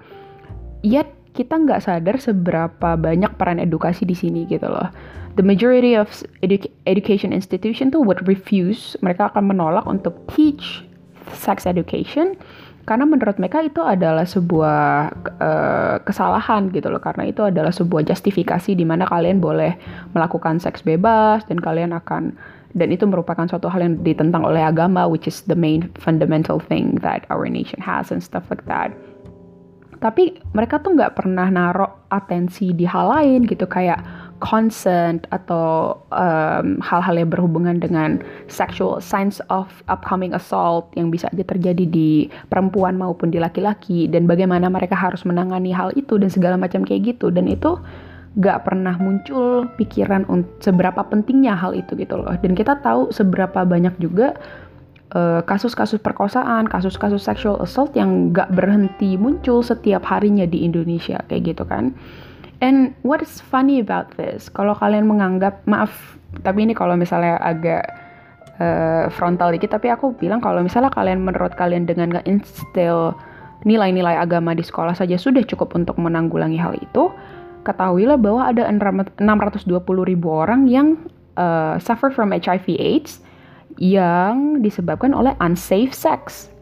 Yet 0.80 1.12
kita 1.34 1.58
nggak 1.58 1.82
sadar 1.84 2.16
seberapa 2.16 2.94
banyak 2.94 3.34
peran 3.36 3.58
edukasi 3.58 4.06
di 4.06 4.14
sini 4.14 4.46
gitu 4.46 4.70
loh. 4.70 4.88
The 5.34 5.42
majority 5.42 5.98
of 5.98 6.06
edu 6.46 6.62
education 6.86 7.34
institution 7.34 7.90
tuh 7.90 8.06
would 8.06 8.22
refuse, 8.30 8.94
mereka 9.02 9.34
akan 9.34 9.50
menolak 9.50 9.82
untuk 9.82 10.14
teach 10.30 10.86
sex 11.34 11.66
education 11.66 12.38
karena 12.84 13.08
menurut 13.08 13.40
mereka 13.40 13.64
itu 13.64 13.80
adalah 13.80 14.28
sebuah 14.28 15.08
uh, 15.40 15.96
kesalahan 16.04 16.68
gitu 16.68 16.92
loh 16.92 17.00
karena 17.00 17.24
itu 17.24 17.40
adalah 17.40 17.72
sebuah 17.72 18.04
justifikasi 18.04 18.76
di 18.76 18.84
mana 18.84 19.08
kalian 19.08 19.40
boleh 19.40 19.72
melakukan 20.12 20.60
seks 20.60 20.84
bebas 20.84 21.48
dan 21.48 21.64
kalian 21.64 21.96
akan 21.96 22.36
dan 22.74 22.90
itu 22.90 23.06
merupakan 23.06 23.46
suatu 23.46 23.70
hal 23.70 23.86
yang 23.86 23.94
ditentang 24.02 24.42
oleh 24.42 24.62
agama 24.62 25.06
which 25.06 25.30
is 25.30 25.46
the 25.46 25.56
main 25.56 25.86
fundamental 25.98 26.58
thing 26.58 26.98
that 27.00 27.22
our 27.30 27.46
nation 27.46 27.78
has 27.78 28.10
and 28.10 28.20
stuff 28.20 28.44
like 28.50 28.66
that. 28.66 28.90
Tapi 30.02 30.36
mereka 30.52 30.84
tuh 30.84 30.92
nggak 30.92 31.16
pernah 31.16 31.48
naruh 31.48 31.88
atensi 32.12 32.76
di 32.76 32.84
hal 32.84 33.08
lain 33.08 33.48
gitu 33.48 33.64
kayak 33.64 34.04
consent 34.44 35.24
atau 35.32 35.96
hal-hal 36.84 37.14
um, 37.16 37.20
yang 37.24 37.30
berhubungan 37.32 37.80
dengan 37.80 38.20
sexual 38.44 39.00
signs 39.00 39.40
of 39.48 39.72
upcoming 39.88 40.36
assault 40.36 40.92
yang 40.98 41.08
bisa 41.08 41.32
aja 41.32 41.40
terjadi 41.40 41.88
di 41.88 42.28
perempuan 42.52 43.00
maupun 43.00 43.32
di 43.32 43.40
laki-laki 43.40 44.04
dan 44.12 44.28
bagaimana 44.28 44.68
mereka 44.68 44.92
harus 44.92 45.24
menangani 45.24 45.72
hal 45.72 45.88
itu 45.96 46.20
dan 46.20 46.28
segala 46.28 46.60
macam 46.60 46.84
kayak 46.84 47.16
gitu. 47.16 47.32
Dan 47.32 47.48
itu 47.48 47.80
gak 48.34 48.66
pernah 48.66 48.98
muncul 48.98 49.70
pikiran 49.78 50.26
seberapa 50.58 51.06
pentingnya 51.06 51.54
hal 51.54 51.70
itu 51.74 51.94
gitu 51.94 52.18
loh. 52.18 52.34
Dan 52.42 52.58
kita 52.58 52.82
tahu 52.82 53.14
seberapa 53.14 53.62
banyak 53.62 53.94
juga 54.02 54.34
eh, 55.14 55.40
kasus-kasus 55.46 56.02
uh, 56.02 56.04
perkosaan, 56.04 56.66
kasus-kasus 56.66 57.22
sexual 57.22 57.62
assault 57.62 57.94
yang 57.94 58.34
gak 58.34 58.50
berhenti 58.50 59.14
muncul 59.14 59.62
setiap 59.62 60.02
harinya 60.10 60.44
di 60.44 60.66
Indonesia 60.66 61.22
kayak 61.30 61.54
gitu 61.54 61.62
kan. 61.62 61.94
And 62.58 62.96
what 63.06 63.22
is 63.22 63.38
funny 63.38 63.78
about 63.78 64.14
this? 64.18 64.50
Kalau 64.50 64.74
kalian 64.78 65.06
menganggap 65.06 65.62
maaf, 65.68 66.16
tapi 66.42 66.66
ini 66.66 66.72
kalau 66.72 66.96
misalnya 66.96 67.38
agak 67.42 67.86
uh, 68.58 69.10
frontal 69.10 69.52
dikit, 69.52 69.74
tapi 69.74 69.90
aku 69.90 70.14
bilang 70.14 70.40
kalau 70.40 70.62
misalnya 70.62 70.90
kalian 70.90 71.22
menurut 71.22 71.54
kalian 71.58 71.86
dengan 71.86 72.14
nge-instill 72.14 73.14
nilai-nilai 73.64 74.16
agama 74.20 74.52
di 74.52 74.64
sekolah 74.64 74.92
saja 74.92 75.16
sudah 75.16 75.42
cukup 75.44 75.72
untuk 75.74 75.96
menanggulangi 76.00 76.60
hal 76.60 76.76
itu, 76.78 77.10
ketahuilah 77.64 78.20
bahwa 78.20 78.44
ada 78.46 78.68
620 78.68 79.66
ribu 80.04 80.28
orang 80.28 80.68
yang 80.68 81.00
uh, 81.40 81.80
suffer 81.80 82.12
from 82.12 82.30
HIV/AIDS 82.30 83.24
yang 83.80 84.62
disebabkan 84.62 85.16
oleh 85.16 85.34
unsafe 85.42 85.90
sex. 85.90 86.52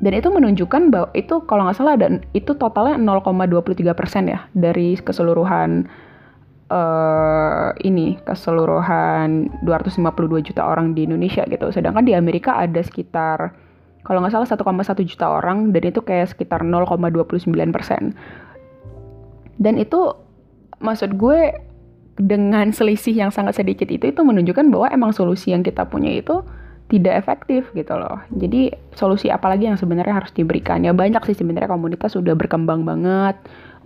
Dan 0.00 0.16
itu 0.16 0.32
menunjukkan 0.32 0.88
bahwa 0.88 1.08
itu 1.12 1.44
kalau 1.44 1.68
nggak 1.68 1.76
salah 1.76 1.92
ada 1.96 2.08
itu 2.32 2.56
totalnya 2.56 2.96
0,23 2.96 3.92
persen 3.92 4.32
ya 4.32 4.48
dari 4.56 4.96
keseluruhan 4.96 5.84
uh, 6.72 7.76
ini 7.84 8.16
keseluruhan 8.24 9.52
252 9.60 10.48
juta 10.48 10.62
orang 10.64 10.96
di 10.96 11.04
Indonesia 11.04 11.44
gitu. 11.44 11.68
Sedangkan 11.68 12.08
di 12.08 12.16
Amerika 12.16 12.56
ada 12.56 12.80
sekitar 12.80 13.52
kalau 14.00 14.24
nggak 14.24 14.32
salah 14.32 14.48
1,1 14.48 15.04
juta 15.04 15.26
orang 15.28 15.76
dan 15.76 15.82
itu 15.92 16.00
kayak 16.00 16.32
sekitar 16.32 16.64
0,29 16.64 17.52
persen 17.68 18.16
dan 19.60 19.76
itu 19.76 20.16
maksud 20.80 21.20
gue 21.20 21.54
dengan 22.16 22.72
selisih 22.72 23.12
yang 23.12 23.30
sangat 23.32 23.60
sedikit 23.60 23.88
itu 23.92 24.12
itu 24.12 24.20
menunjukkan 24.20 24.72
bahwa 24.72 24.88
emang 24.92 25.12
solusi 25.12 25.52
yang 25.52 25.60
kita 25.60 25.84
punya 25.88 26.10
itu 26.20 26.40
tidak 26.90 27.22
efektif 27.22 27.70
gitu 27.72 27.94
loh. 27.94 28.18
Jadi 28.34 28.74
solusi 28.98 29.30
apa 29.30 29.46
lagi 29.46 29.70
yang 29.70 29.78
sebenarnya 29.78 30.20
harus 30.20 30.34
diberikan? 30.34 30.82
Ya 30.82 30.90
banyak 30.90 31.22
sih 31.30 31.38
sebenarnya 31.38 31.70
komunitas 31.70 32.18
udah 32.18 32.34
berkembang 32.34 32.82
banget, 32.82 33.38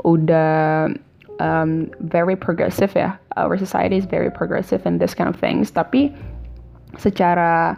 udah 0.02 0.88
um, 1.38 1.92
very 2.00 2.34
progressive 2.34 2.90
ya. 2.96 3.20
Our 3.36 3.60
society 3.60 4.00
is 4.00 4.08
very 4.08 4.32
progressive 4.32 4.88
in 4.88 4.96
this 4.96 5.12
kind 5.12 5.28
of 5.28 5.36
things. 5.36 5.68
Tapi 5.68 6.16
secara 6.96 7.76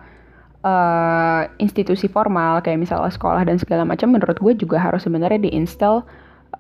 uh, 0.62 1.42
institusi 1.58 2.06
formal 2.06 2.62
kayak 2.62 2.86
misalnya 2.86 3.10
sekolah 3.10 3.42
dan 3.42 3.58
segala 3.58 3.82
macam, 3.82 4.14
menurut 4.14 4.38
gue 4.38 4.54
juga 4.54 4.78
harus 4.78 5.02
sebenarnya 5.02 5.42
diinstal 5.42 6.06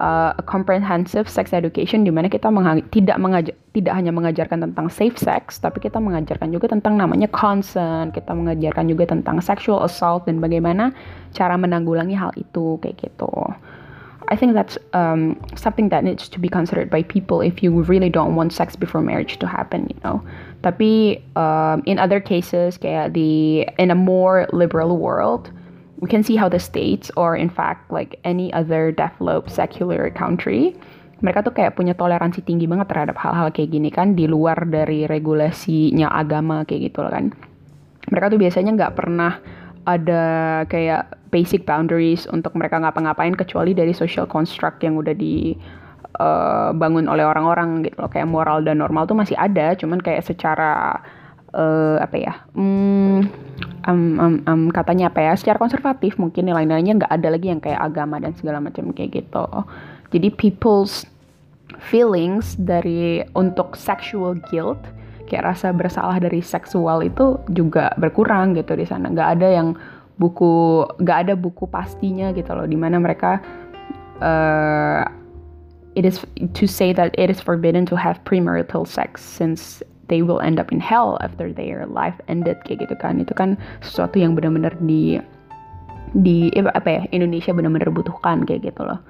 uh, 0.00 0.32
a 0.36 0.42
comprehensive 0.42 1.28
sex 1.28 1.52
education 1.52 2.04
di 2.04 2.12
mana 2.12 2.28
kita 2.28 2.50
menga 2.52 2.82
tidak 2.92 3.16
mengajar 3.20 3.54
tidak 3.72 3.92
hanya 3.92 4.12
mengajarkan 4.12 4.58
tentang 4.70 4.86
safe 4.88 5.16
sex 5.16 5.60
tapi 5.60 5.80
kita 5.80 6.00
mengajarkan 6.00 6.52
juga 6.52 6.72
tentang 6.72 6.96
namanya 6.96 7.28
consent 7.32 8.12
kita 8.12 8.32
mengajarkan 8.32 8.88
juga 8.88 9.08
tentang 9.08 9.40
sexual 9.40 9.84
assault 9.84 10.24
dan 10.28 10.40
bagaimana 10.40 10.92
cara 11.32 11.56
menanggulangi 11.56 12.16
hal 12.16 12.32
itu 12.36 12.80
kayak 12.80 13.00
gitu 13.00 13.30
I 14.28 14.34
think 14.34 14.54
that's 14.54 14.76
um, 14.92 15.38
something 15.54 15.88
that 15.90 16.02
needs 16.02 16.28
to 16.28 16.38
be 16.40 16.48
considered 16.48 16.90
by 16.90 17.02
people 17.02 17.40
if 17.40 17.62
you 17.62 17.70
really 17.82 18.10
don't 18.10 18.34
want 18.34 18.52
sex 18.52 18.74
before 18.74 19.00
marriage 19.00 19.38
to 19.38 19.46
happen, 19.46 19.86
you 19.86 20.00
know. 20.02 20.18
Tapi 20.62 21.22
um, 21.38 21.82
in 21.86 21.98
other 21.98 22.18
cases, 22.18 22.74
kayak 22.74 23.14
di 23.14 23.62
in 23.78 23.90
a 23.90 23.94
more 23.94 24.50
liberal 24.50 24.98
world, 24.98 25.50
we 26.00 26.08
can 26.08 26.22
see 26.22 26.36
how 26.36 26.48
the 26.48 26.60
states 26.60 27.10
or 27.16 27.36
in 27.36 27.48
fact 27.48 27.88
like 27.90 28.20
any 28.24 28.52
other 28.52 28.92
developed 28.92 29.48
secular 29.48 30.10
country 30.12 30.76
mereka 31.24 31.40
tuh 31.40 31.54
kayak 31.56 31.80
punya 31.80 31.96
toleransi 31.96 32.44
tinggi 32.44 32.68
banget 32.68 32.92
terhadap 32.92 33.16
hal-hal 33.16 33.48
kayak 33.48 33.72
gini 33.72 33.88
kan 33.88 34.12
di 34.12 34.28
luar 34.28 34.68
dari 34.68 35.08
regulasinya 35.08 36.12
agama 36.12 36.68
kayak 36.68 36.92
gitu 36.92 37.00
loh 37.00 37.12
kan. 37.12 37.32
Mereka 38.12 38.36
tuh 38.36 38.40
biasanya 38.40 38.70
nggak 38.76 38.94
pernah 38.94 39.40
ada 39.88 40.24
kayak 40.68 41.16
basic 41.32 41.64
boundaries 41.64 42.28
untuk 42.28 42.52
mereka 42.52 42.76
ngapa-ngapain 42.82 43.32
kecuali 43.32 43.72
dari 43.72 43.96
social 43.96 44.28
construct 44.28 44.84
yang 44.84 45.00
udah 45.00 45.16
dibangun 45.16 47.04
uh, 47.08 47.12
oleh 47.16 47.24
orang-orang 47.24 47.88
gitu 47.88 47.96
loh. 47.96 48.12
Kayak 48.12 48.28
moral 48.28 48.60
dan 48.60 48.84
normal 48.84 49.08
tuh 49.08 49.16
masih 49.16 49.40
ada 49.40 49.72
cuman 49.72 50.04
kayak 50.04 50.20
secara 50.20 51.00
uh, 51.56 51.96
apa 51.98 52.16
ya 52.20 52.34
um, 52.54 53.24
um, 53.88 54.34
um, 54.44 54.62
katanya 54.70 55.08
apa 55.08 55.24
ya 55.24 55.32
secara 55.38 55.56
konservatif 55.56 56.20
mungkin 56.20 56.46
nilai-nilainya 56.50 57.02
nggak 57.02 57.12
ada 57.12 57.28
lagi 57.32 57.46
yang 57.48 57.60
kayak 57.62 57.80
agama 57.80 58.20
dan 58.20 58.34
segala 58.36 58.58
macam 58.58 58.90
kayak 58.92 59.24
gitu. 59.24 59.46
Jadi 60.10 60.28
people's 60.34 61.06
feelings 61.82 62.54
dari 62.58 63.22
untuk 63.34 63.74
sexual 63.74 64.38
guilt 64.50 64.78
kayak 65.26 65.54
rasa 65.54 65.74
bersalah 65.74 66.22
dari 66.22 66.38
seksual 66.38 67.02
itu 67.02 67.38
juga 67.50 67.90
berkurang 67.98 68.54
gitu 68.54 68.78
di 68.78 68.86
sana. 68.86 69.10
Nggak 69.10 69.28
ada 69.38 69.48
yang 69.50 69.68
buku 70.16 70.84
nggak 71.02 71.18
ada 71.28 71.34
buku 71.36 71.68
pastinya 71.68 72.32
gitu 72.32 72.48
loh 72.56 72.64
di 72.64 72.78
mana 72.78 72.96
mereka 72.96 73.36
uh, 74.24 75.04
it 75.92 76.08
is 76.08 76.24
to 76.56 76.64
say 76.64 76.92
that 76.92 77.12
it 77.20 77.28
is 77.28 77.36
forbidden 77.36 77.84
to 77.84 77.96
have 77.96 78.16
premarital 78.24 78.88
sex 78.88 79.20
since 79.20 79.84
they 80.08 80.22
will 80.22 80.40
end 80.40 80.58
up 80.58 80.70
in 80.72 80.80
hell 80.80 81.18
after 81.20 81.52
their 81.52 81.86
life 81.86 82.16
ended 82.28 82.58
kayak 82.64 82.86
gitu 82.86 82.96
kan. 82.98 83.18
Itu 83.22 83.34
kan 83.34 83.58
sesuatu 83.82 84.18
yang 84.18 84.34
benar-benar 84.34 84.74
di 84.82 85.18
di 86.14 86.48
apa 86.56 86.88
ya 86.88 87.02
Indonesia 87.10 87.52
benar-benar 87.52 87.90
butuhkan 87.92 88.46
kayak 88.46 88.72
gitu 88.72 88.82
loh. 88.86 89.00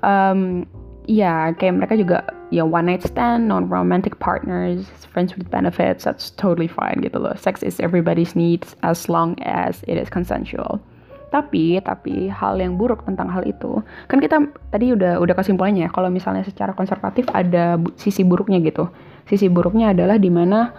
Um, 0.00 0.64
ya 1.04 1.52
kayak 1.60 1.84
mereka 1.84 1.94
juga 2.00 2.24
ya 2.48 2.64
one 2.64 2.88
night 2.88 3.04
stand 3.04 3.48
non 3.48 3.68
romantic 3.68 4.16
partners 4.24 4.88
friends 5.12 5.36
with 5.36 5.46
benefits 5.52 6.08
that's 6.08 6.32
totally 6.40 6.70
fine 6.70 7.00
gitu 7.04 7.20
loh. 7.20 7.34
Sex 7.36 7.60
is 7.60 7.78
everybody's 7.80 8.32
needs 8.32 8.74
as 8.82 9.08
long 9.12 9.36
as 9.44 9.84
it 9.84 10.00
is 10.00 10.08
consensual. 10.08 10.80
Tapi 11.34 11.82
tapi 11.82 12.30
hal 12.30 12.62
yang 12.62 12.78
buruk 12.78 13.02
tentang 13.04 13.26
hal 13.26 13.42
itu 13.42 13.82
kan 14.06 14.22
kita 14.22 14.38
tadi 14.70 14.94
udah 14.94 15.18
udah 15.18 15.34
kesimpulannya 15.34 15.90
kalau 15.90 16.08
misalnya 16.08 16.46
secara 16.46 16.70
konservatif 16.72 17.26
ada 17.34 17.74
bu 17.74 17.90
sisi 17.98 18.22
buruknya 18.22 18.62
gitu 18.62 18.86
sisi 19.24 19.48
buruknya 19.48 19.96
adalah 19.96 20.20
di 20.20 20.30
mana 20.30 20.70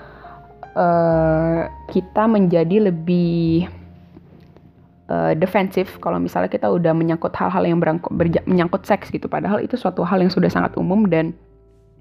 uh, 0.75 1.61
kita 1.89 2.23
menjadi 2.29 2.91
lebih 2.91 3.65
uh, 5.09 5.33
defensif 5.33 5.97
kalau 6.01 6.21
misalnya 6.21 6.51
kita 6.51 6.69
udah 6.69 6.93
menyangkut 6.93 7.33
hal-hal 7.33 7.63
yang 7.65 7.81
berangkut, 7.81 8.13
menyangkut 8.45 8.85
seks 8.85 9.09
gitu 9.09 9.25
padahal 9.25 9.61
itu 9.61 9.77
suatu 9.77 10.05
hal 10.05 10.21
yang 10.21 10.29
sudah 10.29 10.51
sangat 10.51 10.77
umum 10.77 11.09
dan 11.09 11.33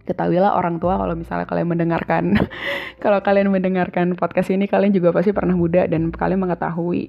ketahuilah 0.04 0.52
orang 0.52 0.76
tua 0.76 1.00
kalau 1.00 1.16
misalnya 1.16 1.48
kalian 1.48 1.68
mendengarkan 1.68 2.36
kalau 3.04 3.24
kalian 3.24 3.48
mendengarkan 3.48 4.12
podcast 4.12 4.52
ini 4.52 4.68
kalian 4.68 4.92
juga 4.92 5.16
pasti 5.16 5.32
pernah 5.32 5.56
muda 5.56 5.88
dan 5.88 6.12
kalian 6.12 6.44
mengetahui 6.44 7.08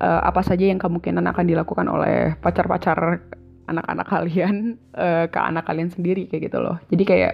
uh, 0.00 0.24
apa 0.24 0.40
saja 0.40 0.64
yang 0.64 0.80
kemungkinan 0.80 1.24
akan 1.28 1.44
dilakukan 1.44 1.84
oleh 1.84 2.32
pacar-pacar 2.40 3.20
anak-anak 3.68 4.06
kalian 4.08 4.76
uh, 4.96 5.28
ke 5.28 5.40
anak 5.40 5.68
kalian 5.68 5.88
sendiri 5.88 6.28
kayak 6.28 6.52
gitu 6.52 6.60
loh. 6.60 6.76
Jadi 6.92 7.04
kayak 7.04 7.32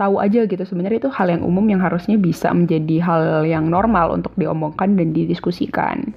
tahu 0.00 0.16
aja 0.16 0.48
gitu 0.48 0.64
sebenarnya 0.64 1.04
itu 1.04 1.10
hal 1.12 1.28
yang 1.28 1.44
umum 1.44 1.68
yang 1.68 1.84
harusnya 1.84 2.16
bisa 2.16 2.48
menjadi 2.56 2.96
hal 3.04 3.44
yang 3.44 3.68
normal 3.68 4.16
untuk 4.16 4.32
diomongkan 4.40 4.96
dan 4.96 5.12
didiskusikan. 5.12 6.16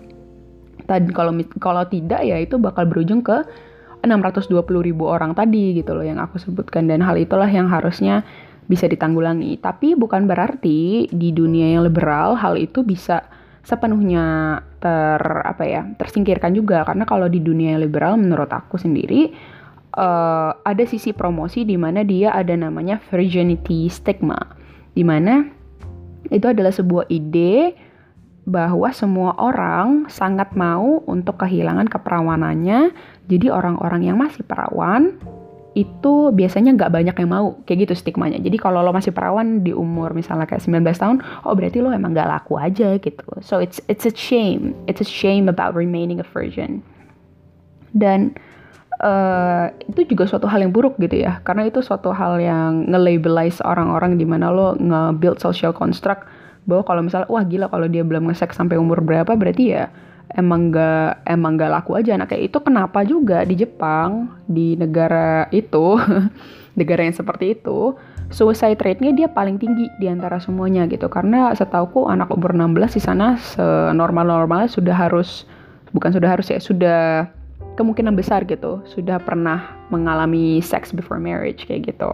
Dan 0.87 1.11
kalau 1.11 1.35
kalau 1.59 1.83
tidak 1.91 2.23
ya 2.23 2.39
itu 2.39 2.55
bakal 2.55 2.87
berujung 2.87 3.19
ke 3.19 3.43
620 4.07 4.55
ribu 4.83 5.07
orang 5.11 5.35
tadi 5.35 5.75
gitu 5.75 5.95
loh 5.95 6.03
yang 6.03 6.19
aku 6.23 6.39
sebutkan 6.39 6.87
dan 6.87 7.03
hal 7.03 7.19
itulah 7.19 7.47
yang 7.47 7.67
harusnya 7.67 8.23
bisa 8.71 8.87
ditanggulangi. 8.87 9.59
Tapi 9.59 9.99
bukan 9.99 10.31
berarti 10.31 11.11
di 11.11 11.29
dunia 11.35 11.75
yang 11.75 11.83
liberal 11.83 12.39
hal 12.39 12.55
itu 12.55 12.87
bisa 12.87 13.23
sepenuhnya 13.63 14.59
ter 14.83 15.23
apa 15.23 15.63
ya 15.63 15.87
tersingkirkan 15.95 16.51
juga 16.51 16.83
karena 16.83 17.07
kalau 17.07 17.31
di 17.31 17.39
dunia 17.39 17.79
liberal 17.79 18.19
menurut 18.19 18.51
aku 18.51 18.75
sendiri 18.75 19.31
uh, 19.97 20.51
ada 20.61 20.83
sisi 20.85 21.13
promosi 21.13 21.63
di 21.63 21.77
mana 21.77 22.01
dia 22.05 22.33
ada 22.33 22.53
namanya 22.53 23.01
virginity 23.09 23.87
stigma 23.89 24.37
di 24.93 25.01
mana 25.01 25.47
itu 26.29 26.45
adalah 26.49 26.71
sebuah 26.71 27.09
ide 27.09 27.75
bahwa 28.43 28.91
semua 28.91 29.31
orang 29.39 30.11
sangat 30.11 30.51
mau 30.55 30.99
untuk 31.07 31.39
kehilangan 31.39 31.87
keperawanannya. 31.87 32.91
Jadi 33.31 33.47
orang-orang 33.47 34.11
yang 34.11 34.19
masih 34.19 34.43
perawan 34.43 35.15
itu 35.73 36.29
biasanya 36.29 36.77
nggak 36.77 36.93
banyak 36.93 37.15
yang 37.17 37.29
mau 37.33 37.57
kayak 37.65 37.89
gitu 37.89 37.93
stigmanya. 37.97 38.37
Jadi 38.37 38.61
kalau 38.61 38.85
lo 38.85 38.93
masih 38.93 39.09
perawan 39.09 39.65
di 39.65 39.73
umur 39.73 40.13
misalnya 40.13 40.45
kayak 40.45 40.61
19 40.61 40.85
tahun 40.85 41.17
oh 41.49 41.53
berarti 41.57 41.81
lo 41.81 41.89
emang 41.89 42.13
nggak 42.13 42.29
laku 42.29 42.61
aja 42.61 42.93
gitu. 43.01 43.25
So 43.41 43.57
it's 43.57 43.81
it's 43.89 44.05
a 44.05 44.13
shame. 44.13 44.77
It's 44.85 45.01
a 45.01 45.07
shame 45.07 45.49
about 45.49 45.73
remaining 45.73 46.21
a 46.21 46.27
virgin. 46.27 46.85
Dan 47.95 48.37
uh, 49.03 49.67
itu 49.91 50.15
juga 50.15 50.23
suatu 50.25 50.47
hal 50.47 50.63
yang 50.63 50.71
buruk 50.71 50.95
gitu 50.97 51.19
ya. 51.19 51.43
Karena 51.43 51.67
itu 51.67 51.83
suatu 51.83 52.15
hal 52.15 52.39
yang 52.39 52.87
nge-labelize 52.87 53.59
orang-orang 53.67 54.15
di 54.15 54.23
mana 54.23 54.49
lo 54.49 54.79
nge-build 54.79 55.43
social 55.43 55.75
construct 55.75 56.25
bahwa 56.63 56.87
kalau 56.87 57.01
misalnya 57.03 57.27
wah 57.27 57.43
gila 57.43 57.67
kalau 57.67 57.91
dia 57.91 58.07
belum 58.07 58.31
nge-sex 58.31 58.55
sampai 58.55 58.79
umur 58.79 59.03
berapa 59.03 59.35
berarti 59.35 59.75
ya 59.75 59.91
emang 60.39 60.71
gak 60.71 61.27
emang 61.27 61.59
gak 61.59 61.71
laku 61.75 61.99
aja. 61.99 62.15
Kayak 62.23 62.43
itu 62.49 62.57
kenapa 62.63 63.03
juga 63.03 63.43
di 63.43 63.59
Jepang 63.59 64.31
di 64.47 64.79
negara 64.79 65.51
itu 65.51 65.99
negara 66.79 67.03
yang 67.03 67.13
seperti 67.13 67.59
itu 67.59 67.93
suicide 68.33 68.81
rate-nya 68.81 69.13
dia 69.13 69.27
paling 69.29 69.61
tinggi 69.61 69.91
di 69.99 70.07
antara 70.07 70.39
semuanya 70.39 70.87
gitu. 70.87 71.11
Karena 71.11 71.51
setauku 71.53 72.07
anak 72.07 72.31
umur 72.31 72.55
16 72.55 72.97
di 72.97 73.01
sana 73.03 73.35
senormal-normalnya 73.37 74.71
sudah 74.71 74.95
harus 74.95 75.45
bukan 75.93 76.09
sudah 76.09 76.29
harus 76.33 76.49
ya 76.49 76.57
sudah 76.57 77.29
kemungkinan 77.73 78.13
besar 78.13 78.45
gitu 78.45 78.81
sudah 78.85 79.17
pernah 79.17 79.73
mengalami 79.89 80.61
sex 80.61 80.93
before 80.93 81.17
marriage 81.17 81.65
kayak 81.65 81.93
gitu. 81.93 82.11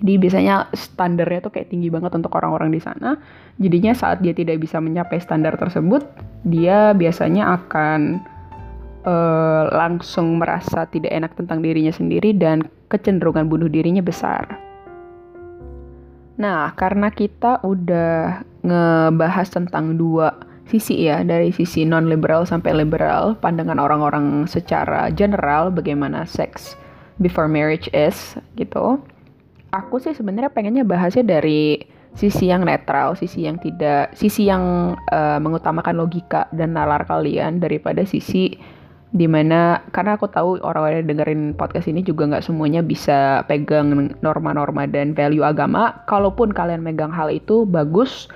Jadi 0.00 0.16
biasanya 0.16 0.72
standarnya 0.72 1.44
tuh 1.44 1.52
kayak 1.52 1.68
tinggi 1.68 1.92
banget 1.92 2.16
untuk 2.16 2.32
orang-orang 2.32 2.72
di 2.72 2.80
sana. 2.80 3.20
Jadinya 3.60 3.92
saat 3.92 4.24
dia 4.24 4.32
tidak 4.32 4.64
bisa 4.64 4.80
mencapai 4.80 5.20
standar 5.20 5.60
tersebut, 5.60 6.00
dia 6.48 6.96
biasanya 6.96 7.60
akan 7.60 8.24
uh, 9.04 9.68
langsung 9.76 10.40
merasa 10.40 10.88
tidak 10.88 11.12
enak 11.12 11.36
tentang 11.36 11.60
dirinya 11.60 11.92
sendiri 11.92 12.32
dan 12.32 12.64
kecenderungan 12.88 13.52
bunuh 13.52 13.68
dirinya 13.68 14.00
besar. 14.00 14.48
Nah, 16.40 16.72
karena 16.72 17.12
kita 17.12 17.60
udah 17.60 18.40
ngebahas 18.64 19.48
tentang 19.52 20.00
dua 20.00 20.32
sisi 20.70 21.10
ya, 21.10 21.26
dari 21.26 21.50
sisi 21.50 21.82
non-liberal 21.82 22.46
sampai 22.46 22.72
liberal, 22.72 23.34
pandangan 23.42 23.82
orang-orang 23.82 24.46
secara 24.46 25.10
general 25.10 25.74
bagaimana 25.74 26.22
seks 26.24 26.78
before 27.18 27.50
marriage 27.50 27.90
is 27.92 28.38
gitu 28.56 29.02
aku 29.70 30.02
sih 30.02 30.14
sebenarnya 30.14 30.50
pengennya 30.50 30.82
bahasnya 30.82 31.22
dari 31.22 31.82
sisi 32.18 32.50
yang 32.50 32.66
netral, 32.66 33.14
sisi 33.14 33.46
yang 33.46 33.56
tidak, 33.62 34.10
sisi 34.18 34.50
yang 34.50 34.94
uh, 35.14 35.38
mengutamakan 35.38 35.94
logika 35.94 36.50
dan 36.50 36.74
nalar 36.74 37.06
kalian 37.06 37.62
daripada 37.62 38.02
sisi 38.02 38.58
di 39.10 39.26
mana 39.26 39.82
karena 39.90 40.14
aku 40.14 40.30
tahu 40.30 40.62
orang-orang 40.62 41.02
yang 41.02 41.10
dengerin 41.14 41.42
podcast 41.58 41.90
ini 41.90 41.98
juga 42.02 42.30
nggak 42.30 42.46
semuanya 42.46 42.78
bisa 42.78 43.42
pegang 43.50 44.14
norma-norma 44.22 44.86
dan 44.90 45.14
value 45.14 45.46
agama. 45.46 46.02
Kalaupun 46.10 46.50
kalian 46.50 46.82
megang 46.82 47.14
hal 47.14 47.30
itu 47.30 47.62
bagus, 47.66 48.26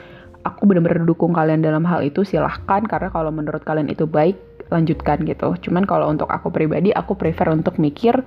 aku 0.45 0.69
benar-benar 0.69 1.09
dukung 1.09 1.33
kalian 1.33 1.65
dalam 1.65 1.83
hal 1.89 2.05
itu 2.05 2.23
silahkan 2.23 2.85
karena 2.85 3.09
kalau 3.09 3.33
menurut 3.33 3.65
kalian 3.65 3.89
itu 3.89 4.05
baik 4.05 4.37
lanjutkan 4.69 5.25
gitu. 5.25 5.57
Cuman 5.69 5.89
kalau 5.89 6.09
untuk 6.13 6.29
aku 6.29 6.53
pribadi, 6.53 6.93
aku 6.93 7.17
prefer 7.17 7.51
untuk 7.53 7.81
mikir 7.81 8.21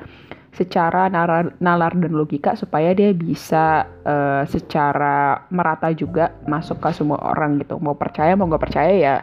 secara 0.57 1.05
nalar, 1.13 1.53
nalar 1.62 1.93
dan 1.93 2.17
logika 2.17 2.57
supaya 2.57 2.89
dia 2.97 3.13
bisa 3.13 3.86
uh, 4.05 4.41
secara 4.50 5.45
merata 5.53 5.93
juga 5.93 6.33
masuk 6.50 6.81
ke 6.81 6.89
semua 6.97 7.21
orang 7.21 7.62
gitu. 7.62 7.77
Mau 7.77 7.93
percaya 7.93 8.33
mau 8.33 8.50
nggak 8.50 8.63
percaya 8.63 8.93
ya 8.97 9.15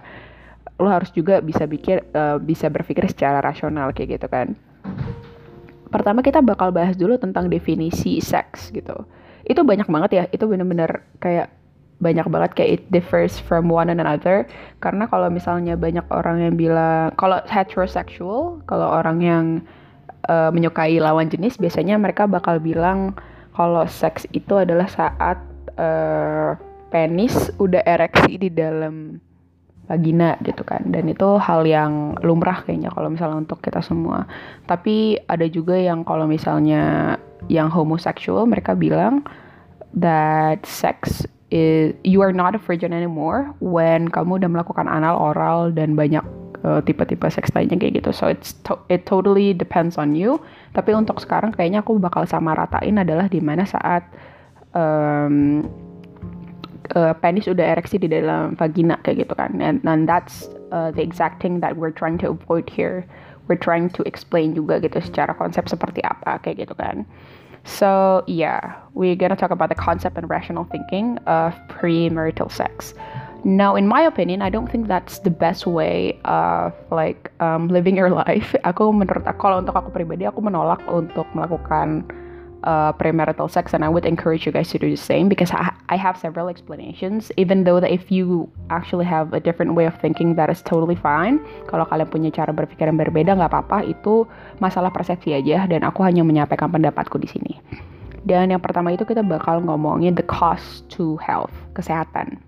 lo 0.78 0.90
harus 0.90 1.14
juga 1.14 1.38
bisa 1.38 1.70
pikir 1.70 2.02
uh, 2.14 2.38
bisa 2.42 2.66
berpikir 2.66 3.06
secara 3.10 3.38
rasional 3.42 3.90
kayak 3.90 4.18
gitu 4.18 4.26
kan. 4.30 4.54
Pertama 5.90 6.22
kita 6.22 6.42
bakal 6.42 6.74
bahas 6.74 6.98
dulu 6.98 7.18
tentang 7.18 7.46
definisi 7.50 8.18
seks 8.18 8.74
gitu. 8.74 9.06
Itu 9.46 9.62
banyak 9.62 9.86
banget 9.86 10.10
ya 10.14 10.24
itu 10.30 10.46
bener-bener 10.46 11.02
kayak 11.22 11.50
banyak 12.04 12.28
banget 12.28 12.50
kayak 12.52 12.70
it 12.76 12.84
differs 12.92 13.40
from 13.40 13.72
one 13.72 13.88
another. 13.88 14.44
Karena 14.84 15.08
kalau 15.08 15.32
misalnya 15.32 15.80
banyak 15.80 16.04
orang 16.12 16.44
yang 16.44 16.54
bilang 16.60 17.16
kalau 17.16 17.40
heterosexual 17.48 18.60
kalau 18.68 18.92
orang 18.92 19.18
yang 19.24 19.44
uh, 20.28 20.52
menyukai 20.52 21.00
lawan 21.00 21.32
jenis 21.32 21.56
biasanya 21.56 21.96
mereka 21.96 22.28
bakal 22.28 22.60
bilang 22.60 23.16
kalau 23.56 23.88
seks 23.88 24.28
itu 24.36 24.52
adalah 24.60 24.84
saat 24.90 25.40
uh, 25.80 26.52
penis 26.92 27.48
udah 27.56 27.80
ereksi 27.88 28.36
di 28.36 28.50
dalam 28.52 29.18
vagina 29.88 30.36
gitu 30.44 30.64
kan. 30.64 30.84
Dan 30.88 31.08
itu 31.08 31.36
hal 31.40 31.64
yang 31.64 32.16
lumrah 32.24 32.64
kayaknya 32.64 32.92
kalau 32.92 33.08
misalnya 33.12 33.40
untuk 33.44 33.60
kita 33.64 33.80
semua. 33.80 34.28
Tapi 34.68 35.16
ada 35.28 35.46
juga 35.48 35.76
yang 35.76 36.04
kalau 36.04 36.28
misalnya 36.28 37.16
yang 37.48 37.68
homoseksual 37.68 38.48
mereka 38.48 38.72
bilang 38.72 39.24
that 39.92 40.64
sex 40.64 41.28
is 41.54 41.94
you 42.02 42.18
are 42.18 42.34
not 42.34 42.58
a 42.58 42.60
virgin 42.60 42.90
anymore 42.90 43.54
when 43.62 44.10
kamu 44.10 44.42
udah 44.42 44.50
melakukan 44.50 44.90
anal 44.90 45.14
oral 45.22 45.70
dan 45.70 45.94
banyak 45.94 46.26
uh, 46.66 46.82
tipe-tipe 46.82 47.22
seks 47.30 47.54
lainnya 47.54 47.78
kayak 47.78 48.02
gitu. 48.02 48.10
So 48.10 48.26
it's 48.26 48.58
to 48.66 48.74
it 48.90 49.06
totally 49.06 49.54
depends 49.54 49.94
on 49.94 50.18
you. 50.18 50.42
Tapi 50.74 50.90
untuk 50.98 51.22
sekarang 51.22 51.54
kayaknya 51.54 51.86
aku 51.86 52.02
bakal 52.02 52.26
sama 52.26 52.58
ratain 52.58 52.98
adalah 52.98 53.30
di 53.30 53.38
mana 53.38 53.62
saat 53.62 54.02
um, 54.74 55.62
uh, 56.98 57.14
penis 57.22 57.46
udah 57.46 57.78
ereksi 57.78 58.02
di 58.02 58.10
dalam 58.10 58.58
vagina 58.58 58.98
kayak 59.06 59.22
gitu 59.22 59.38
kan. 59.38 59.54
And, 59.62 59.78
and 59.86 60.10
that's 60.10 60.50
uh, 60.74 60.90
the 60.90 61.06
exact 61.06 61.38
thing 61.38 61.62
that 61.62 61.78
we're 61.78 61.94
trying 61.94 62.18
to 62.26 62.34
avoid 62.34 62.66
here. 62.66 63.06
We're 63.46 63.60
trying 63.60 63.94
to 63.94 64.02
explain 64.08 64.58
juga 64.58 64.82
gitu 64.82 64.98
secara 64.98 65.36
konsep 65.38 65.70
seperti 65.70 66.02
apa 66.02 66.42
kayak 66.42 66.66
gitu 66.66 66.74
kan 66.74 67.06
so 67.64 68.22
yeah 68.26 68.76
we're 68.94 69.16
gonna 69.16 69.36
talk 69.36 69.50
about 69.50 69.68
the 69.68 69.74
concept 69.74 70.16
and 70.16 70.28
rational 70.28 70.64
thinking 70.70 71.18
of 71.26 71.54
premarital 71.68 72.50
sex 72.50 72.94
Now, 73.44 73.76
in 73.76 73.86
my 73.86 74.00
opinion, 74.00 74.40
I 74.40 74.48
don't 74.48 74.72
think 74.72 74.88
that's 74.88 75.18
the 75.20 75.28
best 75.28 75.66
way 75.68 76.18
of 76.24 76.72
like 76.90 77.30
um, 77.40 77.68
living 77.68 77.94
your 77.94 78.08
life. 78.24 78.56
Aku 78.64 78.88
menurut 78.88 79.28
aku 79.28 79.36
kalau 79.36 79.60
untuk 79.60 79.76
aku 79.76 79.92
pribadi, 79.92 80.24
aku 80.24 80.40
menolak 80.40 80.80
untuk 80.88 81.28
melakukan 81.36 82.08
uh, 82.64 82.92
premarital 82.96 83.48
sex 83.48 83.72
and 83.72 83.84
I 83.84 83.88
would 83.88 84.04
encourage 84.04 84.44
you 84.44 84.52
guys 84.52 84.72
to 84.72 84.78
do 84.80 84.90
the 84.90 85.00
same 85.00 85.28
because 85.28 85.52
I, 85.52 85.72
I 85.88 85.96
have 85.96 86.16
several 86.18 86.48
explanations 86.48 87.30
even 87.36 87.64
though 87.64 87.78
that 87.78 87.92
if 87.92 88.10
you 88.10 88.50
actually 88.68 89.04
have 89.04 89.32
a 89.32 89.40
different 89.40 89.76
way 89.76 89.84
of 89.84 89.94
thinking 90.00 90.34
that 90.36 90.50
is 90.50 90.64
totally 90.64 90.96
fine. 90.96 91.38
Kalau 91.68 91.84
kalian 91.86 92.08
punya 92.08 92.30
cara 92.32 92.50
berpikir 92.50 92.88
yang 92.88 92.98
berbeda 92.98 93.36
nggak 93.36 93.52
apa-apa 93.52 93.84
itu 93.86 94.24
masalah 94.58 94.90
persepsi 94.90 95.36
aja 95.36 95.68
dan 95.68 95.84
aku 95.84 96.02
hanya 96.02 96.24
menyampaikan 96.24 96.72
pendapatku 96.72 97.20
di 97.20 97.28
sini. 97.28 97.54
Dan 98.24 98.48
yang 98.48 98.60
pertama 98.64 98.96
itu 98.96 99.04
kita 99.04 99.20
bakal 99.20 99.60
ngomongin 99.60 100.16
the 100.16 100.24
cost 100.24 100.88
to 100.88 101.20
health 101.20 101.52
kesehatan. 101.76 102.40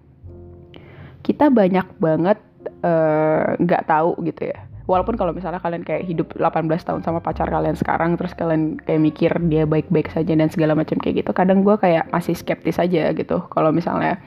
Kita 1.20 1.52
banyak 1.52 1.84
banget 2.00 2.40
uh, 2.80 3.52
nggak 3.60 3.82
uh, 3.84 3.88
tahu 3.88 4.10
gitu 4.24 4.48
ya 4.50 4.58
walaupun 4.86 5.18
kalau 5.18 5.34
misalnya 5.34 5.58
kalian 5.58 5.82
kayak 5.82 6.06
hidup 6.06 6.30
18 6.38 6.66
tahun 6.82 7.02
sama 7.02 7.18
pacar 7.18 7.50
kalian 7.50 7.74
sekarang 7.74 8.14
terus 8.14 8.32
kalian 8.38 8.78
kayak 8.82 9.02
mikir 9.02 9.30
dia 9.50 9.66
baik-baik 9.66 10.10
saja 10.14 10.32
dan 10.34 10.46
segala 10.50 10.78
macam 10.78 10.98
kayak 11.02 11.26
gitu 11.26 11.30
kadang 11.34 11.66
gue 11.66 11.74
kayak 11.78 12.06
masih 12.14 12.38
skeptis 12.38 12.78
aja 12.78 13.10
gitu. 13.12 13.42
Kalau 13.50 13.74
misalnya 13.74 14.22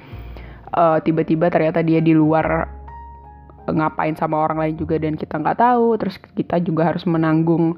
uh, 0.75 0.99
tiba-tiba 0.99 1.47
ternyata 1.47 1.79
dia 1.81 2.03
di 2.03 2.11
luar 2.11 2.67
ngapain 3.69 4.17
sama 4.17 4.41
orang 4.41 4.59
lain 4.59 4.75
juga 4.81 4.97
dan 4.97 5.15
kita 5.15 5.37
nggak 5.37 5.59
tahu 5.61 5.97
terus 6.01 6.17
kita 6.33 6.57
juga 6.61 6.89
harus 6.89 7.05
menanggung 7.05 7.77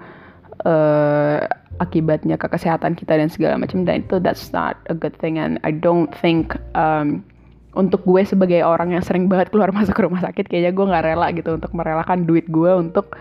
uh, 0.64 1.40
akibatnya 1.80 2.40
ke 2.40 2.48
kesehatan 2.48 2.96
kita 2.96 3.18
dan 3.18 3.28
segala 3.28 3.60
macam 3.60 3.84
dan 3.84 4.06
itu 4.06 4.22
that's 4.24 4.54
not 4.56 4.80
a 4.88 4.96
good 4.96 5.16
thing 5.20 5.36
and 5.36 5.60
I 5.68 5.76
don't 5.76 6.12
think 6.24 6.56
um, 6.78 7.26
untuk 7.72 8.04
gue 8.04 8.22
sebagai 8.28 8.62
orang 8.68 8.92
yang 8.92 9.04
sering 9.04 9.32
banget 9.32 9.52
keluar 9.52 9.72
masuk 9.78 9.96
rumah 10.00 10.24
sakit 10.24 10.48
kayaknya 10.48 10.72
gue 10.76 10.86
nggak 10.86 11.04
rela 11.08 11.28
gitu 11.32 11.56
untuk 11.56 11.72
merelakan 11.72 12.28
duit 12.28 12.48
gue 12.52 12.72
untuk 12.72 13.16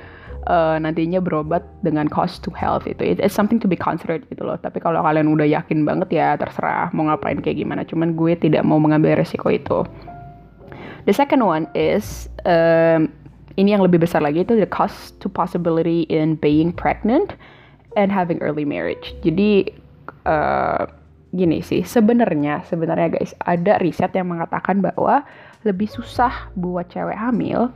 uh, 0.48 0.76
nantinya 0.80 1.20
berobat 1.20 1.66
dengan 1.84 2.08
cost 2.08 2.40
to 2.46 2.50
health 2.54 2.86
itu. 2.88 3.02
It, 3.04 3.18
it's 3.20 3.34
something 3.34 3.60
to 3.60 3.68
be 3.68 3.76
considered 3.76 4.24
gitu 4.30 4.46
loh. 4.46 4.56
Tapi 4.56 4.80
kalau 4.80 5.02
kalian 5.04 5.28
udah 5.28 5.44
yakin 5.44 5.84
banget 5.84 6.08
ya 6.14 6.38
terserah 6.38 6.88
mau 6.96 7.08
ngapain 7.10 7.42
kayak 7.42 7.60
gimana. 7.60 7.84
Cuman 7.84 8.16
gue 8.16 8.38
tidak 8.38 8.64
mau 8.64 8.80
mengambil 8.80 9.18
resiko 9.18 9.50
itu. 9.52 9.84
The 11.08 11.16
second 11.16 11.42
one 11.44 11.64
is 11.72 12.28
um, 12.44 13.08
ini 13.56 13.72
yang 13.72 13.82
lebih 13.82 14.04
besar 14.04 14.20
lagi 14.20 14.44
itu 14.44 14.56
the 14.56 14.68
cost 14.68 15.16
to 15.24 15.28
possibility 15.28 16.04
in 16.12 16.36
being 16.38 16.70
pregnant 16.72 17.34
and 17.96 18.12
having 18.12 18.38
early 18.44 18.68
marriage. 18.68 19.16
Jadi 19.24 19.72
uh, 20.28 20.86
gini 21.30 21.62
sih 21.62 21.86
sebenarnya 21.86 22.66
sebenarnya 22.66 23.14
guys 23.14 23.32
ada 23.46 23.78
riset 23.78 24.10
yang 24.18 24.34
mengatakan 24.34 24.82
bahwa 24.82 25.22
lebih 25.62 25.86
susah 25.86 26.50
buat 26.58 26.90
cewek 26.90 27.14
hamil 27.14 27.70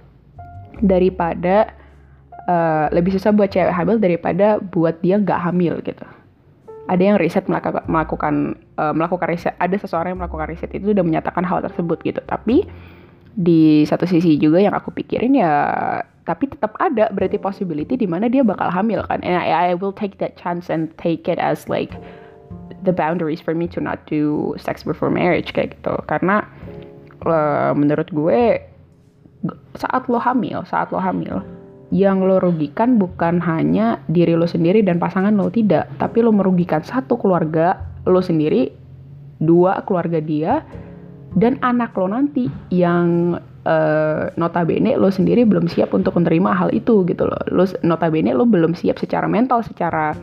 daripada 0.82 1.70
uh, 2.48 2.86
lebih 2.90 3.14
susah 3.14 3.30
buat 3.30 3.52
cewek 3.52 3.72
hamil 3.72 3.96
daripada 4.00 4.58
buat 4.60 4.98
dia 5.00 5.20
nggak 5.20 5.40
hamil 5.50 5.78
gitu. 5.84 6.04
Ada 6.84 7.00
yang 7.00 7.16
riset 7.16 7.48
melakukan 7.48 7.84
melakukan 7.88 8.34
uh, 8.76 8.92
melakukan 8.92 9.26
riset 9.32 9.54
ada 9.56 9.76
seseorang 9.80 10.16
yang 10.16 10.20
melakukan 10.20 10.52
riset 10.52 10.70
itu 10.76 10.92
sudah 10.92 11.04
menyatakan 11.04 11.44
hal 11.44 11.64
tersebut 11.64 12.00
gitu. 12.04 12.20
Tapi 12.28 12.64
di 13.34 13.82
satu 13.88 14.06
sisi 14.06 14.38
juga 14.38 14.62
yang 14.62 14.76
aku 14.76 14.94
pikirin 14.94 15.34
ya 15.34 15.52
tapi 16.24 16.48
tetap 16.48 16.78
ada 16.78 17.10
berarti 17.10 17.36
possibility 17.36 17.98
di 18.00 18.08
mana 18.08 18.28
dia 18.28 18.44
bakal 18.44 18.68
hamil 18.68 19.04
kan. 19.08 19.20
And 19.24 19.36
I, 19.36 19.72
I 19.72 19.76
will 19.76 19.92
take 19.92 20.20
that 20.20 20.36
chance 20.40 20.68
and 20.72 20.92
take 21.00 21.28
it 21.28 21.40
as 21.40 21.68
like 21.68 21.92
the 22.84 22.92
boundaries 22.94 23.40
for 23.40 23.56
me 23.56 23.66
to 23.72 23.80
not 23.80 24.04
do 24.06 24.52
sex 24.60 24.84
before 24.84 25.08
marriage 25.08 25.50
kayak 25.56 25.80
gitu. 25.80 25.96
Karena 26.06 26.44
uh, 27.24 27.72
menurut 27.72 28.08
gue 28.12 28.60
saat 29.76 30.08
lo 30.08 30.16
hamil 30.16 30.64
saat 30.64 30.88
lo 30.88 31.00
hamil 31.00 31.44
yang 31.92 32.24
lo 32.24 32.40
rugikan 32.40 32.96
bukan 32.96 33.38
hanya 33.44 34.00
diri 34.08 34.34
lo 34.34 34.48
sendiri 34.48 34.80
dan 34.82 34.98
pasangan 34.98 35.34
lo 35.36 35.52
tidak. 35.52 35.88
Tapi 36.00 36.24
lo 36.24 36.32
merugikan 36.34 36.82
satu 36.82 37.16
keluarga 37.20 37.80
lo 38.04 38.20
sendiri 38.20 38.72
dua 39.40 39.82
keluarga 39.84 40.18
dia 40.22 40.64
dan 41.34 41.58
anak 41.60 41.92
lo 41.98 42.08
nanti 42.08 42.46
yang 42.70 43.38
uh, 43.66 44.30
notabene 44.38 44.96
lo 44.96 45.10
sendiri 45.10 45.42
belum 45.44 45.66
siap 45.66 45.92
untuk 45.92 46.16
menerima 46.18 46.50
hal 46.54 46.70
itu 46.72 47.04
gitu 47.06 47.26
loh. 47.26 47.40
Lo 47.52 47.64
notabene 47.84 48.32
lo 48.32 48.48
belum 48.48 48.72
siap 48.74 48.98
secara 48.98 49.28
mental 49.30 49.62
secara 49.62 50.14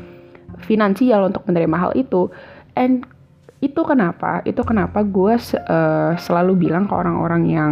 finansial 0.63 1.27
untuk 1.27 1.43
menerima 1.49 1.77
hal 1.77 1.91
itu 1.97 2.31
and 2.77 3.05
itu 3.61 3.81
kenapa 3.85 4.41
itu 4.47 4.61
kenapa 4.65 5.05
gue 5.05 5.37
uh, 5.37 6.13
selalu 6.17 6.69
bilang 6.69 6.89
ke 6.89 6.93
orang-orang 6.97 7.43
yang 7.45 7.71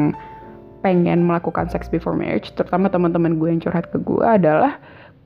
pengen 0.85 1.25
melakukan 1.25 1.67
sex 1.67 1.89
before 1.89 2.15
marriage 2.15 2.53
terutama 2.53 2.87
teman-teman 2.87 3.35
gue 3.41 3.49
yang 3.49 3.59
curhat 3.59 3.89
ke 3.89 3.97
gue 3.99 4.23
adalah 4.23 4.77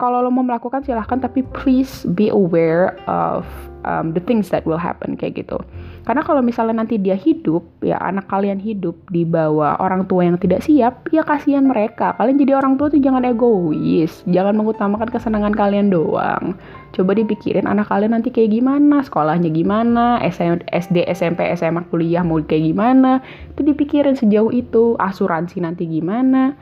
kalau 0.01 0.25
lo 0.25 0.33
mau 0.33 0.41
melakukan 0.41 0.81
silahkan 0.81 1.21
tapi 1.21 1.45
please 1.53 2.07
be 2.17 2.31
aware 2.33 2.97
of 3.05 3.45
um, 3.85 4.15
the 4.15 4.23
things 4.23 4.49
that 4.49 4.65
will 4.65 4.79
happen 4.79 5.13
kayak 5.19 5.45
gitu 5.45 5.61
karena 6.03 6.19
kalau 6.19 6.43
misalnya 6.43 6.83
nanti 6.83 6.99
dia 6.99 7.15
hidup, 7.15 7.63
ya 7.79 7.95
anak 8.03 8.27
kalian 8.27 8.59
hidup 8.59 8.91
di 9.07 9.23
bawah 9.23 9.79
orang 9.79 10.03
tua 10.03 10.27
yang 10.27 10.35
tidak 10.35 10.59
siap, 10.67 11.07
ya 11.15 11.23
kasihan 11.23 11.63
mereka. 11.63 12.11
Kalian 12.19 12.43
jadi 12.43 12.59
orang 12.59 12.75
tua 12.75 12.91
tuh 12.91 12.99
jangan 12.99 13.23
egois, 13.23 14.19
jangan 14.27 14.51
mengutamakan 14.59 15.07
kesenangan 15.07 15.55
kalian 15.55 15.87
doang. 15.87 16.59
Coba 16.93 17.17
dipikirin 17.17 17.65
anak 17.65 17.89
kalian 17.89 18.13
nanti 18.13 18.29
kayak 18.29 18.53
gimana, 18.53 19.01
sekolahnya 19.01 19.49
gimana, 19.49 20.21
SD, 20.21 21.09
SMP, 21.09 21.41
SMA, 21.57 21.81
kuliah 21.89 22.21
mau 22.21 22.37
kayak 22.37 22.69
gimana. 22.69 23.19
Itu 23.57 23.65
dipikirin 23.65 24.13
sejauh 24.13 24.53
itu, 24.53 24.93
asuransi 25.01 25.65
nanti 25.65 25.89
gimana. 25.89 26.53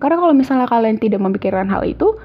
Karena 0.00 0.16
kalau 0.16 0.32
misalnya 0.32 0.64
kalian 0.64 0.96
tidak 0.96 1.20
memikirkan 1.20 1.68
hal 1.68 1.84
itu, 1.84 2.16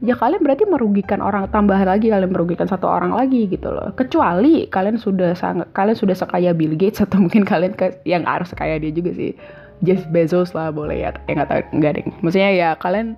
ya 0.00 0.16
kalian 0.16 0.40
berarti 0.40 0.64
merugikan 0.64 1.20
orang 1.20 1.50
tambah 1.52 1.76
lagi 1.76 2.08
kalian 2.08 2.32
merugikan 2.32 2.64
satu 2.64 2.88
orang 2.88 3.12
lagi 3.12 3.44
gitu 3.52 3.68
loh 3.68 3.92
kecuali 3.92 4.64
kalian 4.72 4.96
sudah 4.96 5.36
sangat 5.36 5.68
kalian 5.76 5.96
sudah 5.96 6.16
sekaya 6.16 6.56
Bill 6.56 6.72
Gates 6.72 7.02
atau 7.04 7.20
mungkin 7.20 7.44
kalian 7.44 7.76
ke, 7.76 8.00
yang 8.08 8.24
harus 8.24 8.48
sekaya 8.48 8.80
dia 8.80 8.92
juga 8.92 9.12
sih 9.12 9.36
Jeff 9.84 10.04
Bezos 10.08 10.56
lah 10.56 10.72
boleh 10.72 11.04
ya 11.04 11.12
ya 11.28 11.32
nggak 11.36 11.48
tahu 11.48 11.60
nggak 11.80 11.92
ding 12.00 12.08
maksudnya 12.24 12.50
ya 12.52 12.68
kalian 12.80 13.16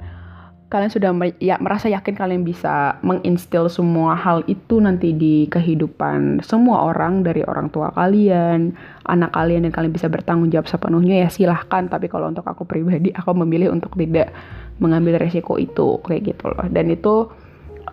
kalian 0.73 0.89
sudah 0.89 1.13
ya, 1.37 1.61
merasa 1.61 1.93
yakin 1.93 2.17
kalian 2.17 2.49
bisa 2.49 2.97
menginstil 3.05 3.69
semua 3.69 4.17
hal 4.17 4.41
itu 4.49 4.81
nanti 4.81 5.13
di 5.13 5.45
kehidupan 5.53 6.41
semua 6.41 6.89
orang 6.89 7.21
dari 7.21 7.45
orang 7.45 7.69
tua 7.69 7.93
kalian, 7.93 8.73
anak 9.05 9.37
kalian 9.37 9.69
dan 9.69 9.73
kalian 9.77 9.93
bisa 9.93 10.09
bertanggung 10.09 10.49
jawab 10.49 10.65
sepenuhnya 10.65 11.23
ya 11.23 11.29
silahkan. 11.29 11.93
Tapi 11.93 12.09
kalau 12.09 12.33
untuk 12.33 12.49
aku 12.49 12.65
pribadi 12.65 13.13
aku 13.13 13.37
memilih 13.37 13.69
untuk 13.69 13.93
tidak 14.01 14.33
mengambil 14.81 15.21
resiko 15.21 15.61
itu 15.61 16.01
kayak 16.09 16.33
gitu 16.33 16.49
loh. 16.49 16.65
Dan 16.73 16.89
itu 16.89 17.29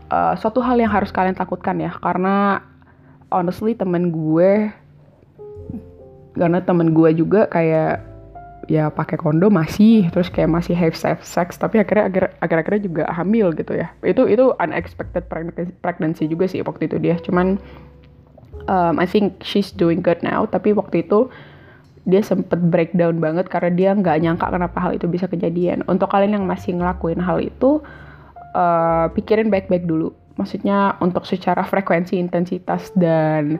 uh, 0.07 0.33
suatu 0.39 0.63
hal 0.63 0.79
yang 0.79 0.89
harus 0.89 1.11
kalian 1.11 1.35
takutkan 1.35 1.83
ya 1.83 1.91
karena 1.99 2.63
honestly 3.27 3.75
temen 3.75 4.09
gue 4.09 4.71
karena 6.39 6.63
temen 6.63 6.95
gue 6.95 7.09
juga 7.11 7.51
kayak 7.51 8.08
ya 8.69 8.93
pakai 8.93 9.17
kondom 9.17 9.49
masih 9.49 10.05
terus 10.13 10.29
kayak 10.29 10.53
masih 10.53 10.77
have 10.77 10.93
safe 10.93 11.25
sex 11.25 11.57
tapi 11.57 11.81
akhirnya 11.81 12.05
akhir 12.05 12.23
akhir 12.37 12.57
akhirnya 12.61 12.81
juga 12.85 13.03
hamil 13.09 13.49
gitu 13.57 13.73
ya. 13.73 13.89
Itu 14.05 14.29
itu 14.29 14.53
unexpected 14.61 15.25
pregnancy 15.81 16.29
juga 16.29 16.45
sih 16.45 16.61
waktu 16.61 16.85
itu 16.85 17.01
dia. 17.01 17.17
Cuman 17.17 17.57
um, 18.69 18.95
I 19.01 19.09
think 19.09 19.41
she's 19.41 19.73
doing 19.73 20.05
good 20.05 20.21
now 20.21 20.45
tapi 20.45 20.77
waktu 20.77 21.01
itu 21.01 21.33
dia 22.05 22.21
sempet 22.21 22.57
breakdown 22.69 23.17
banget 23.17 23.49
karena 23.49 23.69
dia 23.73 23.89
nggak 23.97 24.17
nyangka 24.21 24.47
kenapa 24.53 24.77
hal 24.77 24.91
itu 24.93 25.09
bisa 25.09 25.25
kejadian. 25.25 25.81
Untuk 25.89 26.13
kalian 26.13 26.37
yang 26.37 26.45
masih 26.45 26.77
ngelakuin 26.77 27.19
hal 27.19 27.41
itu 27.41 27.81
uh, 28.53 29.09
pikirin 29.17 29.49
baik-baik 29.49 29.89
dulu. 29.89 30.13
Maksudnya 30.37 30.95
untuk 31.01 31.25
secara 31.25 31.65
frekuensi 31.71 32.21
intensitas 32.21 32.93
dan 32.93 33.57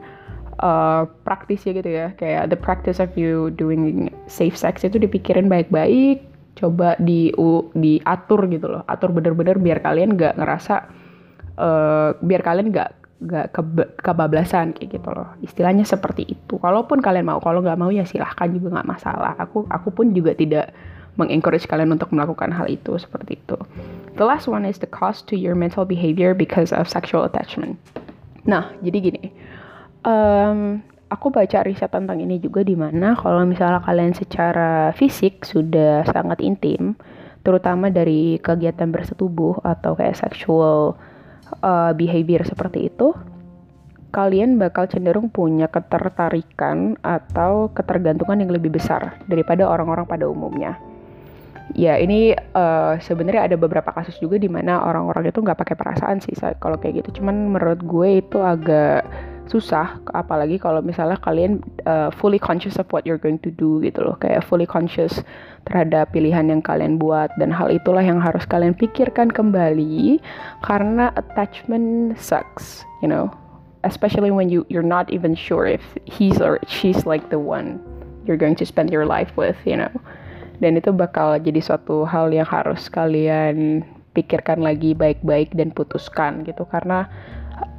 uh, 0.60 1.08
praktisnya 1.24 1.80
gitu 1.80 1.89
ya. 1.89 2.08
Kayak 2.15 2.54
the 2.54 2.60
practice 2.60 3.00
of 3.00 3.12
you 3.15 3.50
doing 3.56 4.12
safe 4.28 4.56
sex 4.56 4.84
itu 4.84 5.00
dipikirin 5.00 5.48
baik-baik 5.48 6.28
coba 6.60 7.00
di 7.00 7.32
diatur 7.76 8.45
gitu 8.52 8.67
loh. 8.67 8.84
Atur 8.86 9.15
bener-bener 9.15 9.56
biar 9.56 9.80
kalian 9.80 10.19
nggak 10.19 10.36
ngerasa 10.36 10.76
uh, 11.56 12.10
biar 12.19 12.41
kalian 12.43 12.76
nggak 12.76 12.89
nggak 13.19 13.48
ke, 13.52 13.62
kebablasan 14.04 14.76
kayak 14.76 15.00
gitu 15.00 15.10
loh. 15.12 15.36
Istilahnya 15.43 15.84
seperti 15.84 16.28
itu. 16.28 16.56
Kalaupun 16.60 17.04
kalian 17.04 17.28
mau 17.28 17.39
kalau 17.43 17.63
nggak 17.63 17.80
mau 17.80 17.91
ya 17.91 18.04
silahkan 18.04 18.48
juga 18.52 18.80
nggak 18.80 18.88
masalah. 18.88 19.36
Aku 19.39 19.67
aku 19.67 19.91
pun 19.91 20.12
juga 20.12 20.36
tidak 20.36 20.72
mengencourage 21.19 21.67
kalian 21.67 21.91
untuk 21.91 22.15
melakukan 22.15 22.52
hal 22.56 22.72
itu 22.72 22.95
seperti 22.95 23.36
itu. 23.39 23.60
The 24.15 24.24
last 24.24 24.48
one 24.48 24.63
is 24.63 24.80
the 24.80 24.88
cost 24.88 25.28
to 25.32 25.36
your 25.36 25.56
mental 25.56 25.84
behavior 25.84 26.32
because 26.32 26.72
of 26.72 26.88
sexual 26.88 27.28
attachment. 27.28 27.76
Nah 28.48 28.72
jadi 28.80 29.12
gini 29.12 29.32
um, 30.05 30.83
aku 31.09 31.33
baca 31.33 31.65
riset 31.65 31.89
tentang 31.89 32.21
ini 32.21 32.38
juga 32.38 32.62
di 32.62 32.77
mana 32.77 33.17
kalau 33.17 33.43
misalnya 33.43 33.81
kalian 33.81 34.13
secara 34.13 34.93
fisik 34.93 35.43
sudah 35.43 36.05
sangat 36.07 36.43
intim 36.45 36.93
terutama 37.43 37.88
dari 37.88 38.38
kegiatan 38.43 38.91
bersetubuh 38.91 39.63
atau 39.63 39.95
kayak 39.95 40.19
sexual 40.19 40.99
uh, 41.63 41.91
behavior 41.95 42.43
seperti 42.45 42.91
itu, 42.91 43.15
kalian 44.09 44.57
bakal 44.57 44.89
cenderung 44.89 45.29
punya 45.29 45.69
ketertarikan 45.69 46.97
atau 47.01 47.69
ketergantungan 47.71 48.41
yang 48.41 48.51
lebih 48.51 48.73
besar 48.73 49.17
daripada 49.29 49.65
orang-orang 49.65 50.05
pada 50.05 50.25
umumnya. 50.27 50.77
Ya 51.77 52.01
ini 52.01 52.33
uh, 52.33 52.97
sebenarnya 52.97 53.45
ada 53.45 53.55
beberapa 53.55 53.93
kasus 53.93 54.17
juga 54.17 54.41
di 54.41 54.49
mana 54.49 54.81
orang-orang 54.81 55.29
itu 55.29 55.38
nggak 55.45 55.59
pakai 55.62 55.75
perasaan 55.77 56.17
sih 56.17 56.33
kalau 56.57 56.81
kayak 56.81 57.05
gitu. 57.05 57.21
Cuman 57.21 57.53
menurut 57.53 57.85
gue 57.85 58.25
itu 58.25 58.41
agak 58.41 59.05
susah 59.49 59.97
apalagi 60.13 60.62
kalau 60.62 60.79
misalnya 60.85 61.17
kalian 61.19 61.59
uh, 61.89 62.13
fully 62.13 62.38
conscious 62.38 62.77
of 62.77 62.85
what 62.93 63.03
you're 63.03 63.19
going 63.19 63.41
to 63.41 63.49
do 63.49 63.81
gitu 63.81 64.05
loh. 64.05 64.15
Kayak 64.21 64.45
fully 64.45 64.69
conscious 64.69 65.25
terhadap 65.65 66.13
pilihan 66.13 66.47
yang 66.47 66.62
kalian 66.62 67.01
buat. 67.01 67.33
Dan 67.41 67.49
hal 67.49 67.73
itulah 67.73 68.05
yang 68.05 68.21
harus 68.21 68.45
kalian 68.45 68.77
pikirkan 68.77 69.33
kembali 69.33 70.21
karena 70.62 71.09
attachment 71.17 72.15
sucks 72.15 72.85
you 73.01 73.09
know. 73.09 73.33
Especially 73.81 74.29
when 74.29 74.51
you 74.51 74.67
you're 74.69 74.85
not 74.85 75.09
even 75.09 75.33
sure 75.33 75.65
if 75.65 75.81
he's 76.05 76.38
or 76.38 76.62
she's 76.69 77.07
like 77.09 77.33
the 77.33 77.39
one 77.41 77.81
you're 78.29 78.39
going 78.39 78.55
to 78.59 78.67
spend 78.67 78.93
your 78.93 79.09
life 79.09 79.33
with 79.33 79.57
you 79.65 79.75
know. 79.75 79.91
Dan 80.59 80.75
itu 80.75 80.91
bakal 80.91 81.39
jadi 81.39 81.63
suatu 81.63 82.03
hal 82.03 82.29
yang 82.35 82.45
harus 82.45 82.91
kalian 82.91 83.81
pikirkan 84.12 84.59
lagi 84.59 84.91
baik-baik 84.91 85.55
dan 85.55 85.71
putuskan 85.71 86.43
gitu. 86.43 86.67
Karena 86.67 87.07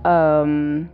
um, 0.02 0.88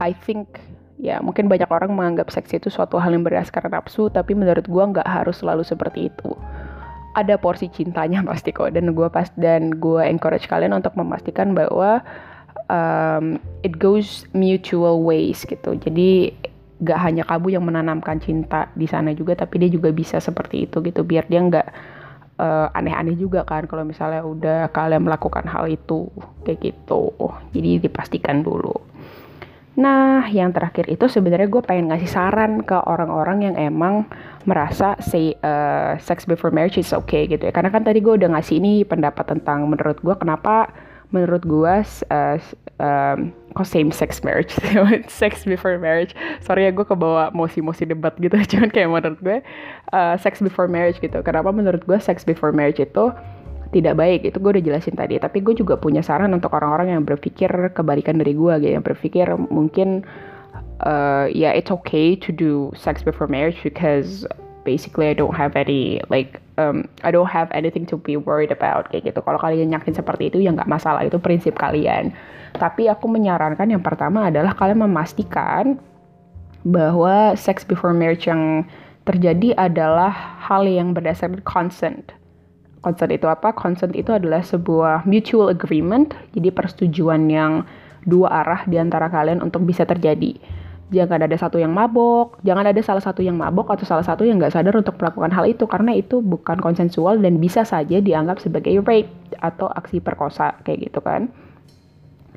I 0.00 0.12
think 0.12 0.60
ya 0.96 1.20
mungkin 1.20 1.48
banyak 1.48 1.68
orang 1.68 1.92
menganggap 1.92 2.32
seks 2.32 2.56
itu 2.56 2.72
suatu 2.72 2.96
hal 2.96 3.12
yang 3.12 3.20
berdasarkan 3.20 3.68
nafsu 3.68 4.08
tapi 4.08 4.32
menurut 4.32 4.64
gue 4.64 4.84
nggak 4.96 5.08
harus 5.08 5.40
selalu 5.40 5.64
seperti 5.64 6.08
itu. 6.12 6.32
Ada 7.16 7.40
porsi 7.40 7.72
cintanya 7.72 8.20
pasti 8.28 8.52
kok. 8.52 8.72
Dan 8.72 8.92
gue 8.92 9.08
pas 9.08 9.28
dan 9.36 9.76
gue 9.76 10.02
encourage 10.04 10.48
kalian 10.48 10.76
untuk 10.76 10.96
memastikan 10.96 11.56
bahwa 11.56 12.04
um, 12.68 13.40
it 13.64 13.76
goes 13.76 14.28
mutual 14.36 15.00
ways 15.04 15.44
gitu. 15.44 15.76
Jadi 15.76 16.32
gak 16.76 17.00
hanya 17.00 17.24
kamu 17.24 17.56
yang 17.56 17.64
menanamkan 17.64 18.20
cinta 18.20 18.68
di 18.76 18.84
sana 18.84 19.16
juga 19.16 19.32
tapi 19.32 19.64
dia 19.64 19.72
juga 19.72 19.92
bisa 19.92 20.20
seperti 20.20 20.68
itu 20.68 20.84
gitu. 20.84 21.08
Biar 21.08 21.24
dia 21.24 21.40
nggak 21.40 21.68
uh, 22.36 22.68
aneh-aneh 22.76 23.16
juga 23.16 23.48
kan 23.48 23.64
kalau 23.64 23.88
misalnya 23.88 24.20
udah 24.20 24.68
kalian 24.76 25.08
melakukan 25.08 25.48
hal 25.48 25.64
itu 25.72 26.12
kayak 26.44 26.60
gitu. 26.60 27.16
Jadi 27.56 27.80
dipastikan 27.80 28.44
dulu 28.44 28.95
Nah, 29.76 30.24
yang 30.32 30.56
terakhir 30.56 30.88
itu 30.88 31.04
sebenarnya 31.04 31.52
gue 31.52 31.60
pengen 31.60 31.92
ngasih 31.92 32.08
saran 32.08 32.64
ke 32.64 32.80
orang-orang 32.88 33.52
yang 33.52 33.56
emang 33.60 34.08
merasa 34.48 34.96
say 35.04 35.36
uh, 35.44 36.00
sex 36.00 36.24
before 36.24 36.48
marriage 36.48 36.80
is 36.80 36.96
okay 36.96 37.28
gitu 37.28 37.44
ya. 37.44 37.52
Karena 37.52 37.68
kan 37.68 37.84
tadi 37.84 38.00
gue 38.00 38.16
udah 38.16 38.32
ngasih 38.32 38.56
ini 38.56 38.88
pendapat 38.88 39.28
tentang 39.28 39.68
menurut 39.68 40.00
gue 40.00 40.16
kenapa 40.16 40.72
menurut 41.12 41.44
gue 41.44 41.74
uh, 42.08 42.36
um, 42.80 43.18
kok 43.52 43.68
same 43.68 43.92
sex 43.92 44.24
marriage, 44.24 44.56
sex 45.20 45.44
before 45.44 45.76
marriage. 45.76 46.16
Sorry 46.40 46.64
ya 46.64 46.72
gue 46.72 46.84
kebawa 46.88 47.28
mosi-mosi 47.36 47.84
debat 47.84 48.16
gitu. 48.16 48.32
Cuman 48.56 48.72
kayak 48.72 48.88
menurut 48.88 49.20
gue 49.20 49.38
uh, 49.92 50.16
sex 50.16 50.40
before 50.40 50.72
marriage 50.72 51.04
gitu. 51.04 51.20
Kenapa 51.20 51.52
menurut 51.52 51.84
gue 51.84 51.98
sex 52.00 52.24
before 52.24 52.50
marriage 52.56 52.80
itu 52.80 53.12
tidak 53.74 53.98
baik 53.98 54.20
itu 54.22 54.38
gue 54.38 54.50
udah 54.58 54.64
jelasin 54.64 54.94
tadi. 54.94 55.18
Tapi 55.18 55.42
gue 55.42 55.54
juga 55.56 55.74
punya 55.78 56.04
saran 56.04 56.30
untuk 56.34 56.54
orang-orang 56.54 56.94
yang 56.94 57.02
berpikir 57.02 57.50
kebalikan 57.74 58.18
dari 58.18 58.36
gue 58.36 58.54
gitu. 58.62 58.72
Yang 58.78 58.86
berpikir 58.94 59.26
mungkin 59.50 60.06
uh, 60.86 61.26
ya 61.30 61.50
yeah, 61.50 61.52
it's 61.54 61.72
okay 61.72 62.14
to 62.18 62.30
do 62.30 62.70
sex 62.76 63.02
before 63.02 63.26
marriage 63.26 63.58
because 63.64 64.26
basically 64.66 65.06
I 65.06 65.14
don't 65.14 65.34
have 65.34 65.54
any 65.54 66.02
like 66.10 66.42
um, 66.58 66.90
I 67.06 67.14
don't 67.14 67.30
have 67.30 67.50
anything 67.54 67.86
to 67.90 67.96
be 67.96 68.18
worried 68.18 68.50
about 68.50 68.90
kayak 68.90 69.10
gitu. 69.10 69.22
Kalau 69.22 69.38
kalian 69.38 69.74
yakin 69.74 69.94
seperti 69.94 70.30
itu 70.34 70.42
ya 70.42 70.50
nggak 70.54 70.70
masalah. 70.70 71.06
Itu 71.06 71.22
prinsip 71.22 71.58
kalian. 71.58 72.14
Tapi 72.56 72.88
aku 72.88 73.06
menyarankan 73.06 73.68
yang 73.68 73.84
pertama 73.84 74.28
adalah 74.28 74.56
kalian 74.56 74.82
memastikan 74.88 75.76
bahwa 76.66 77.38
sex 77.38 77.62
before 77.62 77.94
marriage 77.94 78.26
yang 78.26 78.66
terjadi 79.06 79.54
adalah 79.54 80.10
hal 80.42 80.66
yang 80.66 80.90
berdasarkan 80.90 81.38
consent 81.46 82.15
Consent 82.86 83.10
itu 83.10 83.26
apa? 83.26 83.50
Consent 83.50 83.98
itu 83.98 84.14
adalah 84.14 84.46
sebuah 84.46 85.10
mutual 85.10 85.50
agreement, 85.50 86.14
jadi 86.38 86.54
persetujuan 86.54 87.26
yang 87.26 87.66
dua 88.06 88.46
arah 88.46 88.62
di 88.62 88.78
antara 88.78 89.10
kalian 89.10 89.42
untuk 89.42 89.66
bisa 89.66 89.82
terjadi. 89.82 90.38
Jangan 90.94 91.26
ada 91.26 91.34
satu 91.34 91.58
yang 91.58 91.74
mabok, 91.74 92.38
jangan 92.46 92.62
ada 92.62 92.78
salah 92.78 93.02
satu 93.02 93.26
yang 93.26 93.34
mabok 93.34 93.74
atau 93.74 93.82
salah 93.82 94.06
satu 94.06 94.22
yang 94.22 94.38
nggak 94.38 94.54
sadar 94.54 94.78
untuk 94.78 94.94
melakukan 95.02 95.34
hal 95.34 95.50
itu 95.50 95.66
karena 95.66 95.98
itu 95.98 96.22
bukan 96.22 96.62
konsensual 96.62 97.18
dan 97.18 97.42
bisa 97.42 97.66
saja 97.66 97.98
dianggap 97.98 98.38
sebagai 98.38 98.78
rape 98.86 99.10
atau 99.42 99.66
aksi 99.66 99.98
perkosa 99.98 100.54
kayak 100.62 100.86
gitu 100.86 101.02
kan. 101.02 101.26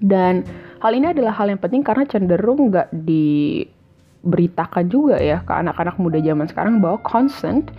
Dan 0.01 0.49
hal 0.81 0.97
ini 0.97 1.13
adalah 1.13 1.37
hal 1.37 1.53
yang 1.53 1.61
penting 1.61 1.85
karena 1.85 2.09
cenderung 2.09 2.73
nggak 2.73 2.89
diberitakan 2.89 4.89
juga 4.89 5.21
ya 5.21 5.45
ke 5.45 5.53
anak-anak 5.53 6.01
muda 6.01 6.17
zaman 6.17 6.49
sekarang 6.49 6.81
bahwa 6.81 6.97
consent 7.05 7.69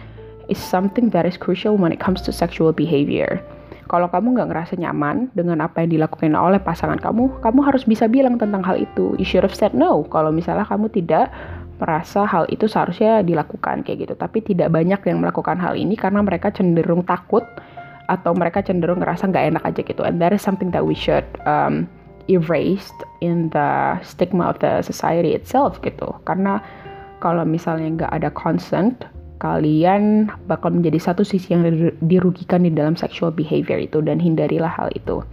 is 0.50 0.58
something 0.58 1.08
that 1.14 1.22
is 1.24 1.38
crucial 1.38 1.78
when 1.78 1.94
it 1.94 2.02
comes 2.02 2.20
to 2.26 2.34
sexual 2.34 2.74
behavior. 2.74 3.38
Kalau 3.90 4.06
kamu 4.06 4.38
nggak 4.38 4.48
ngerasa 4.54 4.74
nyaman 4.78 5.34
dengan 5.34 5.66
apa 5.66 5.82
yang 5.82 5.98
dilakukan 5.98 6.34
oleh 6.38 6.62
pasangan 6.62 6.98
kamu, 7.02 7.42
kamu 7.42 7.60
harus 7.66 7.82
bisa 7.82 8.06
bilang 8.06 8.38
tentang 8.38 8.62
hal 8.62 8.78
itu. 8.78 9.18
You 9.18 9.26
should 9.26 9.42
have 9.42 9.54
said 9.54 9.74
no 9.74 10.06
kalau 10.06 10.30
misalnya 10.30 10.62
kamu 10.62 10.94
tidak 10.94 11.30
merasa 11.82 12.22
hal 12.22 12.46
itu 12.54 12.70
seharusnya 12.70 13.26
dilakukan 13.26 13.82
kayak 13.82 14.06
gitu. 14.06 14.14
Tapi 14.14 14.46
tidak 14.46 14.70
banyak 14.70 15.00
yang 15.10 15.18
melakukan 15.18 15.58
hal 15.58 15.74
ini 15.74 15.98
karena 15.98 16.22
mereka 16.22 16.54
cenderung 16.54 17.02
takut 17.02 17.42
atau 18.06 18.30
mereka 18.30 18.62
cenderung 18.62 19.02
ngerasa 19.02 19.26
nggak 19.26 19.58
enak 19.58 19.62
aja 19.66 19.80
gitu. 19.82 20.02
And 20.06 20.22
that 20.22 20.30
is 20.30 20.38
something 20.38 20.70
that 20.70 20.86
we 20.86 20.94
should 20.94 21.26
um, 21.42 21.90
erase 22.30 22.94
in 23.18 23.50
the 23.50 23.98
stigma 24.06 24.54
of 24.54 24.62
the 24.62 24.86
society 24.86 25.34
itself 25.34 25.82
gitu. 25.82 26.14
Karena 26.30 26.62
kalau 27.18 27.42
misalnya 27.42 28.06
nggak 28.06 28.12
ada 28.22 28.30
consent, 28.38 29.02
kalian 29.40 30.28
bakal 30.44 30.70
menjadi 30.70 31.00
satu 31.00 31.24
sisi 31.24 31.56
yang 31.56 31.64
dirugikan 32.04 32.62
di 32.62 32.70
dalam 32.70 32.94
sexual 32.94 33.32
behavior 33.32 33.80
itu 33.80 34.04
dan 34.04 34.20
hindarilah 34.20 34.68
hal 34.68 34.92
itu. 34.92 35.24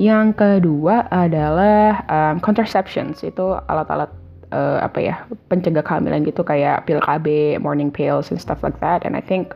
Yang 0.00 0.40
kedua 0.40 1.08
adalah 1.12 2.04
um, 2.08 2.36
contraceptions 2.40 3.20
itu 3.24 3.56
alat-alat 3.68 4.08
uh, 4.52 4.80
apa 4.80 4.98
ya 5.00 5.14
pencegah 5.48 5.84
kehamilan 5.84 6.24
gitu 6.24 6.40
kayak 6.44 6.88
pil 6.88 7.00
KB, 7.00 7.56
morning 7.60 7.92
pills 7.92 8.32
and 8.32 8.40
stuff 8.40 8.64
like 8.64 8.76
that. 8.80 9.04
And 9.04 9.16
I 9.16 9.24
think 9.24 9.52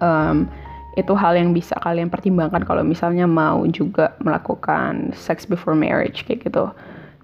um, 0.00 0.48
itu 0.96 1.12
hal 1.16 1.36
yang 1.36 1.52
bisa 1.52 1.76
kalian 1.84 2.08
pertimbangkan 2.08 2.66
kalau 2.66 2.84
misalnya 2.84 3.24
mau 3.24 3.62
juga 3.70 4.16
melakukan 4.24 5.14
sex 5.16 5.44
before 5.44 5.76
marriage 5.76 6.24
kayak 6.24 6.48
gitu. 6.48 6.72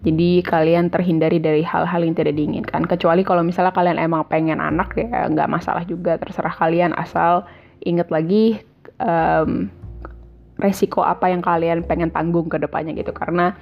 Jadi 0.04 0.44
kalian 0.44 0.92
terhindari 0.92 1.40
dari 1.40 1.64
hal-hal 1.64 2.04
yang 2.04 2.12
tidak 2.12 2.36
diinginkan. 2.36 2.84
Kecuali 2.84 3.24
kalau 3.24 3.40
misalnya 3.40 3.72
kalian 3.72 3.96
emang 3.96 4.28
pengen 4.28 4.60
anak 4.60 4.92
ya 4.96 5.26
nggak 5.28 5.48
masalah 5.48 5.82
juga. 5.88 6.20
Terserah 6.20 6.52
kalian 6.52 6.92
asal 6.94 7.48
inget 7.80 8.12
lagi 8.12 8.60
um, 9.00 9.72
resiko 10.60 11.00
apa 11.00 11.32
yang 11.32 11.40
kalian 11.40 11.84
pengen 11.84 12.12
tanggung 12.12 12.46
ke 12.52 12.60
depannya 12.60 12.92
gitu. 12.92 13.16
Karena 13.16 13.56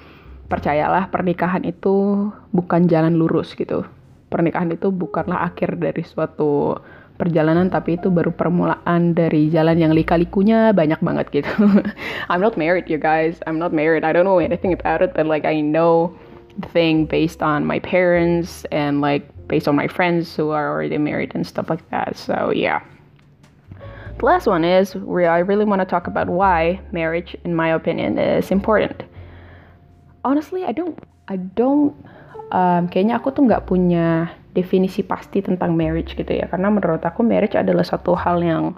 percayalah 0.51 1.09
pernikahan 1.09 1.63
itu 1.63 2.29
bukan 2.51 2.91
jalan 2.91 3.15
lurus 3.15 3.55
gitu. 3.55 3.87
Pernikahan 4.29 4.75
itu 4.75 4.91
bukanlah 4.91 5.47
akhir 5.47 5.79
dari 5.79 6.03
suatu 6.03 6.75
perjalanan 7.15 7.71
tapi 7.71 7.95
itu 7.95 8.11
baru 8.11 8.35
permulaan 8.35 9.15
dari 9.15 9.47
jalan 9.47 9.79
yang 9.79 9.93
lika-likunya 9.95 10.75
banyak 10.75 10.99
banget 10.99 11.27
gitu. 11.31 11.55
I'm 12.31 12.43
not 12.43 12.59
married 12.59 12.91
you 12.91 12.99
guys. 12.99 13.39
I'm 13.47 13.59
not 13.59 13.71
married. 13.71 14.03
I 14.03 14.11
don't 14.11 14.27
know 14.27 14.43
anything 14.43 14.75
about 14.75 15.03
it 15.03 15.15
but 15.15 15.27
like 15.27 15.47
I 15.47 15.63
know 15.63 16.11
thing 16.71 17.07
based 17.07 17.43
on 17.43 17.67
my 17.67 17.79
parents 17.79 18.67
and 18.71 19.01
like 19.01 19.27
based 19.47 19.67
on 19.67 19.75
my 19.75 19.87
friends 19.87 20.35
who 20.35 20.51
are 20.51 20.71
already 20.71 20.99
married 20.99 21.35
and 21.35 21.47
stuff 21.47 21.71
like 21.71 21.83
that. 21.91 22.17
So 22.19 22.51
yeah. 22.51 22.83
The 24.19 24.27
last 24.27 24.47
one 24.47 24.65
is 24.65 24.95
where 24.95 25.31
I 25.31 25.43
really 25.43 25.65
want 25.67 25.83
to 25.83 25.87
talk 25.87 26.07
about 26.07 26.31
why 26.31 26.81
marriage, 26.93 27.35
in 27.43 27.55
my 27.55 27.75
opinion, 27.75 28.17
is 28.17 28.55
important. 28.55 29.03
Honestly, 30.25 30.63
I 30.65 30.71
don't, 30.71 30.97
I 31.27 31.37
don't 31.37 31.93
um, 32.55 32.87
kayaknya 32.89 33.19
aku 33.19 33.35
tuh 33.35 33.43
nggak 33.45 33.67
punya 33.67 34.31
definisi 34.55 35.03
pasti 35.03 35.43
tentang 35.43 35.75
marriage 35.75 36.15
gitu 36.15 36.31
ya. 36.31 36.47
Karena 36.47 36.71
menurut 36.71 37.03
aku 37.03 37.27
marriage 37.27 37.59
adalah 37.59 37.83
satu 37.85 38.15
hal 38.15 38.41
yang 38.41 38.73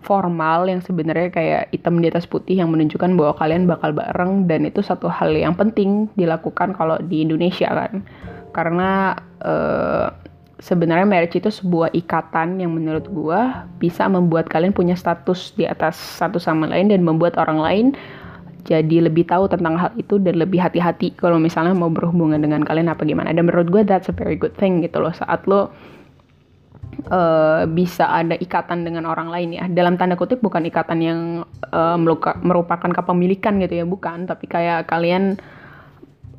formal 0.00 0.64
yang 0.64 0.80
sebenarnya 0.80 1.28
kayak 1.28 1.62
hitam 1.76 2.00
di 2.00 2.08
atas 2.08 2.24
putih 2.24 2.56
yang 2.56 2.72
menunjukkan 2.72 3.12
bahwa 3.20 3.36
kalian 3.36 3.68
bakal 3.68 3.92
bareng 3.92 4.48
dan 4.48 4.64
itu 4.64 4.80
satu 4.80 5.12
hal 5.12 5.36
yang 5.36 5.52
penting 5.52 6.08
dilakukan 6.16 6.72
kalau 6.72 6.96
di 7.04 7.20
Indonesia 7.20 7.68
kan. 7.68 8.00
Karena 8.50 9.12
uh, 9.44 10.08
sebenarnya 10.60 11.04
marriage 11.04 11.36
itu 11.36 11.52
sebuah 11.52 11.92
ikatan 11.92 12.60
yang 12.60 12.72
menurut 12.72 13.08
gua 13.12 13.68
bisa 13.76 14.08
membuat 14.08 14.48
kalian 14.48 14.72
punya 14.72 14.96
status 14.96 15.52
di 15.56 15.68
atas 15.68 15.96
satu 15.96 16.40
sama 16.40 16.68
lain 16.68 16.92
dan 16.92 17.04
membuat 17.04 17.36
orang 17.36 17.60
lain 17.60 17.86
jadi 18.62 19.08
lebih 19.10 19.26
tahu 19.26 19.50
tentang 19.50 19.76
hal 19.80 19.92
itu 19.96 20.20
dan 20.22 20.38
lebih 20.38 20.60
hati-hati 20.62 21.16
kalau 21.18 21.40
misalnya 21.40 21.74
mau 21.74 21.90
berhubungan 21.90 22.38
dengan 22.38 22.62
kalian 22.62 22.92
apa 22.92 23.02
gimana. 23.02 23.34
Dan 23.34 23.48
menurut 23.50 23.68
gue 23.68 23.82
that's 23.82 24.08
a 24.08 24.14
very 24.14 24.38
good 24.38 24.54
thing 24.56 24.84
gitu 24.84 25.02
loh. 25.02 25.10
Saat 25.10 25.44
lo 25.50 25.72
uh, 27.10 27.66
bisa 27.66 28.06
ada 28.06 28.38
ikatan 28.38 28.86
dengan 28.86 29.10
orang 29.10 29.28
lain 29.28 29.50
ya. 29.56 29.64
Dalam 29.66 29.98
tanda 29.98 30.14
kutip 30.14 30.38
bukan 30.38 30.62
ikatan 30.70 30.98
yang 31.02 31.20
uh, 31.74 31.98
merupakan 32.44 32.90
kepemilikan 32.94 33.58
gitu 33.58 33.82
ya. 33.82 33.84
Bukan 33.84 34.30
tapi 34.30 34.46
kayak 34.46 34.86
kalian 34.86 35.40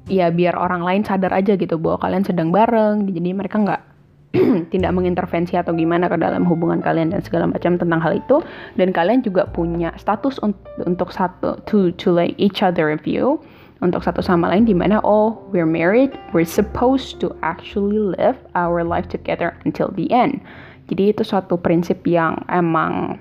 ya 0.10 0.34
biar 0.34 0.58
orang 0.58 0.82
lain 0.82 1.02
sadar 1.06 1.36
aja 1.36 1.60
gitu 1.60 1.76
bahwa 1.76 2.00
kalian 2.00 2.24
sedang 2.24 2.50
bareng. 2.50 3.12
Jadi 3.12 3.30
mereka 3.36 3.60
nggak 3.60 3.91
tidak 4.74 4.92
mengintervensi 4.96 5.60
atau 5.60 5.76
gimana 5.76 6.08
ke 6.08 6.16
dalam 6.16 6.48
hubungan 6.48 6.80
kalian 6.80 7.12
dan 7.12 7.20
segala 7.20 7.52
macam 7.52 7.76
tentang 7.76 8.00
hal 8.00 8.16
itu. 8.16 8.40
Dan 8.80 8.96
kalian 8.96 9.24
juga 9.24 9.48
punya 9.52 9.92
status 10.00 10.40
untuk, 10.40 10.72
untuk 10.88 11.10
satu 11.12 11.60
to 11.68 11.92
to 12.00 12.16
like 12.16 12.36
each 12.40 12.64
other 12.64 12.88
review 12.88 13.40
untuk 13.82 14.06
satu 14.06 14.22
sama 14.22 14.54
lain 14.54 14.70
di 14.70 14.78
mana 14.78 15.02
oh 15.02 15.42
we're 15.50 15.68
married 15.68 16.14
we're 16.38 16.46
supposed 16.46 17.18
to 17.18 17.34
actually 17.42 17.98
live 17.98 18.38
our 18.54 18.86
life 18.86 19.10
together 19.10 19.58
until 19.66 19.90
the 19.98 20.08
end. 20.14 20.40
Jadi 20.88 21.16
itu 21.16 21.24
suatu 21.24 21.56
prinsip 21.56 22.04
yang 22.04 22.40
emang 22.52 23.18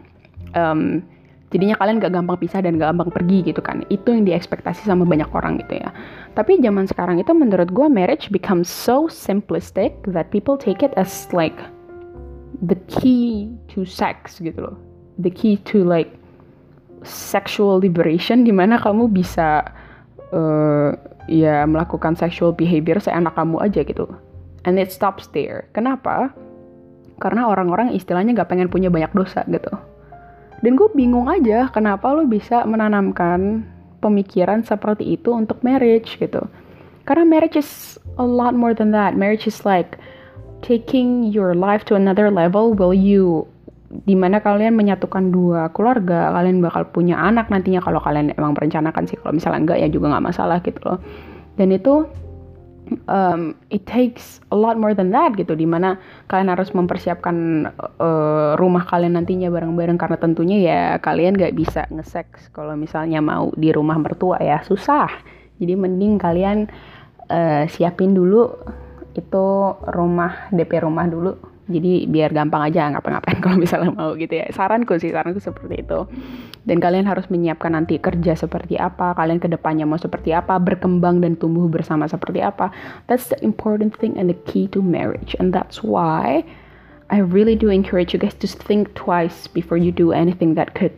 um, 0.58 1.02
jadinya 1.50 1.74
kalian 1.76 1.98
gak 1.98 2.14
gampang 2.14 2.38
pisah 2.38 2.62
dan 2.62 2.78
gak 2.78 2.94
gampang 2.94 3.10
pergi 3.10 3.38
gitu 3.42 3.60
kan. 3.60 3.82
Itu 3.90 4.14
yang 4.14 4.24
diekspektasi 4.26 4.86
sama 4.86 5.02
banyak 5.02 5.26
orang 5.34 5.58
gitu 5.58 5.82
ya. 5.82 5.90
Tapi 6.38 6.62
zaman 6.62 6.86
sekarang 6.86 7.18
itu 7.18 7.34
menurut 7.34 7.68
gue 7.74 7.86
marriage 7.90 8.30
becomes 8.30 8.70
so 8.70 9.10
simplistic 9.10 9.98
that 10.06 10.30
people 10.30 10.54
take 10.54 10.80
it 10.86 10.94
as 10.94 11.26
like 11.34 11.58
the 12.62 12.78
key 12.86 13.50
to 13.66 13.82
sex 13.82 14.38
gitu 14.38 14.70
loh. 14.70 14.76
The 15.18 15.30
key 15.30 15.58
to 15.74 15.82
like 15.82 16.14
sexual 17.02 17.82
liberation 17.82 18.46
di 18.46 18.54
mana 18.54 18.78
kamu 18.78 19.10
bisa 19.10 19.66
uh, 20.30 20.94
ya 21.26 21.66
melakukan 21.66 22.14
sexual 22.14 22.54
behavior 22.54 23.02
seenak 23.02 23.34
kamu 23.34 23.58
aja 23.58 23.82
gitu. 23.82 24.06
And 24.62 24.78
it 24.78 24.94
stops 24.94 25.26
there. 25.34 25.66
Kenapa? 25.74 26.30
Karena 27.18 27.48
orang-orang 27.48 27.92
istilahnya 27.92 28.32
gak 28.32 28.52
pengen 28.52 28.72
punya 28.72 28.88
banyak 28.88 29.12
dosa 29.12 29.44
gitu 29.48 29.72
dan 30.60 30.76
gue 30.76 30.88
bingung 30.92 31.26
aja 31.28 31.72
kenapa 31.72 32.12
lo 32.12 32.28
bisa 32.28 32.64
menanamkan 32.68 33.64
pemikiran 34.00 34.64
seperti 34.64 35.16
itu 35.16 35.32
untuk 35.32 35.60
marriage 35.64 36.16
gitu. 36.20 36.44
Karena 37.04 37.24
marriage 37.24 37.56
is 37.56 37.96
a 38.20 38.24
lot 38.24 38.52
more 38.52 38.76
than 38.76 38.92
that. 38.92 39.16
Marriage 39.16 39.48
is 39.48 39.64
like 39.64 39.96
taking 40.60 41.28
your 41.32 41.56
life 41.56 41.84
to 41.88 41.96
another 41.96 42.28
level 42.28 42.76
will 42.76 42.92
you 42.92 43.48
di 44.06 44.14
mana 44.14 44.38
kalian 44.38 44.78
menyatukan 44.78 45.34
dua 45.34 45.66
keluarga 45.74 46.30
kalian 46.30 46.62
bakal 46.62 46.86
punya 46.86 47.18
anak 47.18 47.50
nantinya 47.50 47.82
kalau 47.82 47.98
kalian 47.98 48.30
emang 48.38 48.54
merencanakan 48.54 49.02
sih 49.10 49.18
kalau 49.18 49.34
misalnya 49.34 49.66
enggak 49.66 49.78
ya 49.82 49.88
juga 49.90 50.14
nggak 50.14 50.26
masalah 50.30 50.62
gitu 50.62 50.78
loh 50.86 51.02
dan 51.58 51.74
itu 51.74 52.06
um, 53.11 53.55
it 53.70 53.85
takes 53.87 54.40
a 54.50 54.57
lot 54.57 54.79
more 54.79 54.94
than 54.94 55.11
that 55.11 55.35
gitu. 55.35 55.53
Di 55.59 55.66
mana 55.66 55.98
kalian 56.31 56.50
harus 56.50 56.70
mempersiapkan 56.72 57.68
uh, 57.98 58.57
rumah 58.57 58.87
kalian 58.87 59.18
nantinya 59.18 59.50
bareng-bareng. 59.50 59.98
Karena 59.98 60.16
tentunya 60.16 60.57
ya 60.61 60.81
kalian 61.03 61.35
gak 61.37 61.55
bisa 61.57 61.85
nge-sex 61.90 62.50
kalau 62.55 62.79
misalnya 62.79 63.18
mau 63.18 63.50
di 63.59 63.74
rumah 63.74 63.98
mertua 63.98 64.38
ya. 64.38 64.62
Susah. 64.62 65.11
Jadi 65.61 65.76
mending 65.76 66.16
kalian 66.16 66.70
uh, 67.29 67.64
siapin 67.68 68.16
dulu 68.16 68.48
itu 69.14 69.46
rumah 69.90 70.48
DP 70.55 70.87
rumah 70.87 71.05
dulu 71.11 71.49
jadi 71.70 72.11
biar 72.11 72.35
gampang 72.35 72.66
aja 72.66 72.90
ngapa-ngapain 72.90 73.38
kalau 73.44 73.56
misalnya 73.56 73.94
mau 73.94 74.12
gitu 74.18 74.35
ya. 74.42 74.50
Saranku 74.50 74.98
sih 74.98 75.14
saranku 75.14 75.38
seperti 75.38 75.87
itu. 75.87 76.11
Dan 76.66 76.83
kalian 76.83 77.06
harus 77.06 77.30
menyiapkan 77.30 77.72
nanti 77.72 77.96
kerja 77.96 78.37
seperti 78.37 78.76
apa 78.76 79.14
kalian 79.16 79.40
ke 79.40 79.48
depannya 79.48 79.87
mau 79.87 79.96
seperti 79.96 80.35
apa 80.35 80.59
berkembang 80.61 81.22
dan 81.22 81.38
tumbuh 81.38 81.70
bersama 81.70 82.11
seperti 82.11 82.42
apa. 82.42 82.74
That's 83.06 83.30
the 83.30 83.38
important 83.46 83.96
thing 83.96 84.18
and 84.18 84.28
the 84.28 84.37
key 84.50 84.66
to 84.74 84.83
marriage. 84.83 85.38
And 85.38 85.54
that's 85.54 85.80
why 85.80 86.42
I 87.09 87.22
really 87.22 87.54
do 87.54 87.70
encourage 87.70 88.12
you 88.12 88.20
guys 88.20 88.37
to 88.42 88.50
think 88.50 88.92
twice 88.98 89.46
before 89.46 89.78
you 89.78 89.94
do 89.94 90.11
anything 90.11 90.59
that 90.59 90.74
could 90.74 90.92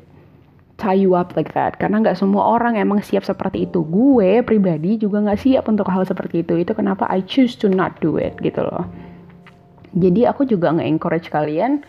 tie 0.80 0.98
you 0.98 1.14
up 1.14 1.36
like 1.38 1.52
that. 1.54 1.78
Karena 1.78 2.02
nggak 2.02 2.18
semua 2.18 2.58
orang 2.58 2.80
emang 2.80 3.04
siap 3.04 3.22
seperti 3.22 3.70
itu. 3.70 3.84
Gue 3.86 4.40
pribadi 4.42 4.98
juga 4.98 5.20
nggak 5.22 5.40
siap 5.44 5.68
untuk 5.68 5.86
hal 5.92 6.02
seperti 6.08 6.42
itu. 6.42 6.58
Itu 6.58 6.74
kenapa 6.74 7.06
I 7.06 7.22
choose 7.22 7.54
to 7.60 7.70
not 7.70 8.00
do 8.02 8.16
it 8.18 8.34
gitu 8.40 8.64
loh 8.64 9.11
jadi 9.92 10.32
aku 10.32 10.48
juga 10.48 10.72
nge-encourage 10.72 11.28
kalian 11.28 11.84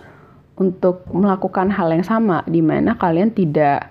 untuk 0.60 1.08
melakukan 1.10 1.72
hal 1.74 1.90
yang 1.90 2.06
sama 2.06 2.46
di 2.46 2.62
mana 2.62 2.94
kalian 3.00 3.34
tidak 3.34 3.90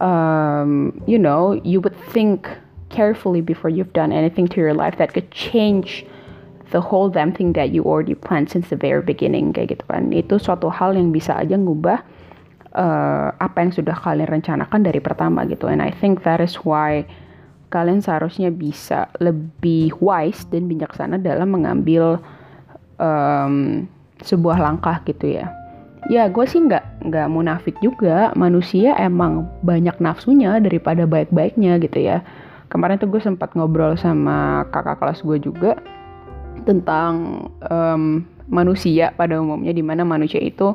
um, 0.00 0.94
you 1.06 1.18
know, 1.18 1.60
you 1.64 1.80
would 1.80 1.96
think 2.12 2.48
carefully 2.88 3.40
before 3.40 3.68
you've 3.68 3.92
done 3.92 4.12
anything 4.12 4.46
to 4.48 4.56
your 4.60 4.74
life 4.74 4.96
that 4.98 5.12
could 5.12 5.30
change 5.30 6.06
the 6.70 6.80
whole 6.80 7.08
damn 7.08 7.32
thing 7.32 7.52
that 7.52 7.70
you 7.70 7.82
already 7.84 8.14
planned 8.14 8.50
since 8.50 8.68
the 8.68 8.76
very 8.78 9.02
beginning 9.02 9.52
kayak 9.52 9.76
gitu 9.76 9.84
kan. 9.86 10.10
Itu 10.10 10.38
suatu 10.38 10.70
hal 10.70 10.98
yang 10.98 11.14
bisa 11.14 11.38
aja 11.38 11.54
ngubah 11.54 12.02
uh, 12.74 13.28
apa 13.38 13.56
yang 13.62 13.72
sudah 13.72 13.94
kalian 13.94 14.28
rencanakan 14.28 14.80
dari 14.82 14.98
pertama 14.98 15.46
gitu. 15.46 15.70
And 15.70 15.82
I 15.82 15.94
think 15.94 16.26
that 16.26 16.42
is 16.42 16.58
why 16.66 17.06
kalian 17.70 18.02
seharusnya 18.02 18.54
bisa 18.54 19.10
lebih 19.18 19.94
wise 19.98 20.46
dan 20.50 20.70
bijaksana 20.70 21.18
dalam 21.18 21.54
mengambil 21.54 22.22
um, 23.00 23.84
sebuah 24.22 24.60
langkah 24.60 25.00
gitu 25.04 25.40
ya. 25.40 25.52
Ya 26.06 26.30
gue 26.30 26.46
sih 26.46 26.62
nggak 26.62 27.10
nggak 27.10 27.28
munafik 27.30 27.74
juga. 27.82 28.30
Manusia 28.38 28.94
emang 28.96 29.50
banyak 29.66 29.98
nafsunya 29.98 30.62
daripada 30.62 31.02
baik-baiknya 31.04 31.82
gitu 31.82 31.98
ya. 31.98 32.22
Kemarin 32.70 32.98
tuh 32.98 33.10
gue 33.10 33.22
sempat 33.22 33.54
ngobrol 33.54 33.98
sama 33.98 34.66
kakak 34.70 35.02
kelas 35.02 35.22
gue 35.22 35.38
juga 35.42 35.78
tentang 36.66 37.46
um, 37.70 38.26
manusia 38.46 39.14
pada 39.14 39.38
umumnya 39.38 39.74
di 39.74 39.82
mana 39.82 40.06
manusia 40.06 40.38
itu 40.38 40.74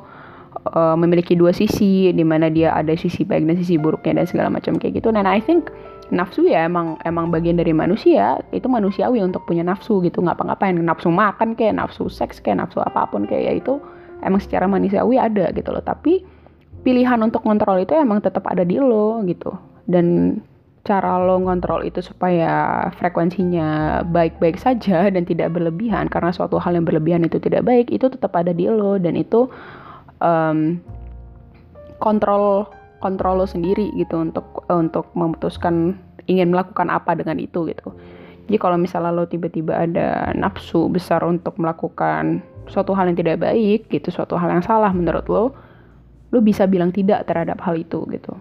uh, 0.71 0.95
memiliki 0.99 1.35
dua 1.35 1.55
sisi 1.55 2.11
di 2.11 2.25
mana 2.27 2.51
dia 2.51 2.75
ada 2.75 2.95
sisi 2.95 3.23
baik 3.23 3.47
dan 3.47 3.55
sisi 3.59 3.79
buruknya 3.79 4.23
dan 4.23 4.27
segala 4.27 4.49
macam 4.51 4.75
kayak 4.75 4.99
gitu. 4.99 5.09
Dan 5.11 5.23
I 5.27 5.39
think 5.39 5.71
nafsu 6.11 6.43
ya 6.43 6.67
emang 6.67 6.99
emang 7.07 7.31
bagian 7.31 7.55
dari 7.55 7.71
manusia 7.71 8.43
itu 8.51 8.67
manusiawi 8.67 9.23
untuk 9.23 9.47
punya 9.47 9.63
nafsu 9.63 10.03
gitu. 10.03 10.19
Nggak 10.19 10.37
apa-ngapain 10.43 10.75
nafsu 10.75 11.07
makan 11.07 11.55
kayak 11.55 11.79
nafsu 11.79 12.11
seks 12.11 12.43
kayak 12.43 12.67
nafsu 12.67 12.83
apa 12.83 13.07
pun 13.07 13.23
kayak 13.23 13.43
ya 13.47 13.53
itu 13.57 13.73
emang 14.21 14.43
secara 14.43 14.67
manusiawi 14.67 15.15
ada 15.15 15.49
gitu 15.55 15.71
loh. 15.71 15.81
Tapi 15.81 16.21
pilihan 16.83 17.17
untuk 17.23 17.41
kontrol 17.47 17.79
itu 17.79 17.95
emang 17.95 18.19
tetap 18.19 18.43
ada 18.51 18.67
di 18.67 18.75
lo 18.77 19.23
gitu. 19.23 19.55
Dan 19.87 20.37
cara 20.83 21.21
lo 21.21 21.39
ngontrol 21.39 21.85
itu 21.87 22.01
supaya 22.03 22.89
frekuensinya 22.99 24.01
baik-baik 24.11 24.59
saja 24.59 25.07
dan 25.13 25.23
tidak 25.23 25.55
berlebihan 25.55 26.11
karena 26.11 26.35
suatu 26.35 26.59
hal 26.59 26.75
yang 26.75 26.83
berlebihan 26.83 27.23
itu 27.23 27.39
tidak 27.39 27.63
baik 27.63 27.87
itu 27.87 28.11
tetap 28.11 28.35
ada 28.35 28.51
di 28.51 28.67
lo. 28.67 28.99
Dan 28.99 29.15
itu 29.15 29.47
um, 30.19 30.75
kontrol 32.03 32.67
kontrol 33.01 33.41
lo 33.41 33.47
sendiri 33.49 33.89
gitu 33.97 34.19
untuk 34.19 34.45
untuk 34.77 35.11
memutuskan 35.17 35.97
ingin 36.29 36.53
melakukan 36.53 36.87
apa 36.87 37.17
dengan 37.17 37.39
itu 37.41 37.67
gitu. 37.67 37.91
Jadi 38.47 38.57
kalau 38.59 38.75
misalnya 38.75 39.15
lo 39.15 39.25
tiba-tiba 39.29 39.87
ada 39.87 40.35
nafsu 40.35 40.91
besar 40.91 41.23
untuk 41.23 41.55
melakukan 41.55 42.43
suatu 42.67 42.91
hal 42.91 43.11
yang 43.11 43.17
tidak 43.17 43.41
baik 43.41 43.87
gitu, 43.87 44.11
suatu 44.11 44.35
hal 44.35 44.51
yang 44.51 44.63
salah 44.63 44.91
menurut 44.91 45.25
lo, 45.31 45.55
lo 46.31 46.39
bisa 46.43 46.67
bilang 46.67 46.91
tidak 46.91 47.27
terhadap 47.27 47.59
hal 47.63 47.79
itu 47.79 48.03
gitu. 48.11 48.33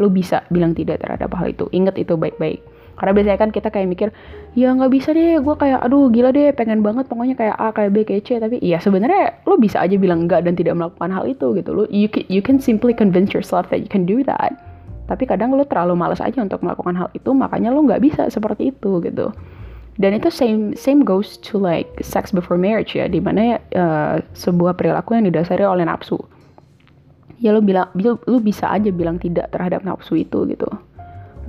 Lo 0.00 0.08
bisa 0.08 0.44
bilang 0.48 0.72
tidak 0.72 1.04
terhadap 1.04 1.28
hal 1.36 1.52
itu. 1.52 1.68
Ingat 1.72 2.00
itu 2.00 2.16
baik-baik 2.16 2.60
karena 3.00 3.16
biasanya 3.16 3.38
kan 3.40 3.48
kita 3.48 3.68
kayak 3.72 3.88
mikir 3.88 4.08
ya 4.52 4.76
nggak 4.76 4.92
bisa 4.92 5.16
deh 5.16 5.40
gue 5.40 5.54
kayak 5.56 5.80
aduh 5.80 6.12
gila 6.12 6.36
deh 6.36 6.52
pengen 6.52 6.84
banget 6.84 7.08
pokoknya 7.08 7.32
kayak 7.32 7.56
A 7.56 7.72
kayak 7.72 7.90
B 7.96 8.04
kayak 8.04 8.22
C 8.28 8.36
tapi 8.36 8.60
iya 8.60 8.76
sebenarnya 8.76 9.40
lo 9.48 9.56
bisa 9.56 9.80
aja 9.80 9.96
bilang 9.96 10.28
enggak 10.28 10.44
dan 10.44 10.52
tidak 10.52 10.76
melakukan 10.76 11.08
hal 11.08 11.24
itu 11.24 11.56
gitu 11.56 11.70
lo 11.72 11.88
you 11.88 12.12
can, 12.12 12.28
you 12.28 12.44
can 12.44 12.60
simply 12.60 12.92
convince 12.92 13.32
yourself 13.32 13.64
that 13.72 13.80
you 13.80 13.88
can 13.88 14.04
do 14.04 14.20
that 14.20 14.52
tapi 15.10 15.26
kadang 15.26 15.50
lo 15.58 15.66
terlalu 15.66 15.98
malas 15.98 16.22
aja 16.22 16.38
untuk 16.38 16.62
melakukan 16.62 16.94
hal 16.94 17.10
itu 17.18 17.34
makanya 17.34 17.74
lo 17.74 17.82
nggak 17.82 17.98
bisa 17.98 18.30
seperti 18.30 18.70
itu 18.70 19.02
gitu. 19.02 19.34
Dan 19.98 20.14
itu 20.14 20.30
same 20.30 20.78
same 20.78 21.02
goes 21.02 21.34
to 21.42 21.58
like 21.58 21.90
sex 21.98 22.30
before 22.30 22.54
marriage 22.54 22.94
ya 22.94 23.10
di 23.10 23.18
mana 23.18 23.58
uh, 23.74 24.22
sebuah 24.38 24.78
perilaku 24.78 25.18
yang 25.18 25.26
didasari 25.26 25.66
oleh 25.66 25.82
nafsu. 25.82 26.14
Ya 27.42 27.50
lo 27.50 27.58
bilang 27.58 27.90
lo, 27.98 28.22
lo 28.22 28.38
bisa 28.38 28.70
aja 28.70 28.94
bilang 28.94 29.18
tidak 29.18 29.50
terhadap 29.50 29.82
nafsu 29.82 30.14
itu 30.14 30.46
gitu. 30.46 30.70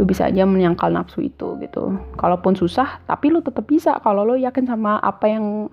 Lu 0.02 0.10
bisa 0.10 0.26
aja 0.26 0.42
menyangkal 0.42 0.90
nafsu 0.90 1.22
itu 1.22 1.62
gitu. 1.62 2.02
Kalaupun 2.18 2.58
susah 2.58 2.98
tapi 3.06 3.30
lu 3.30 3.46
tetap 3.46 3.70
bisa 3.70 3.94
kalau 4.02 4.26
lo 4.26 4.34
yakin 4.42 4.66
sama 4.66 4.98
apa 5.06 5.30
yang 5.30 5.70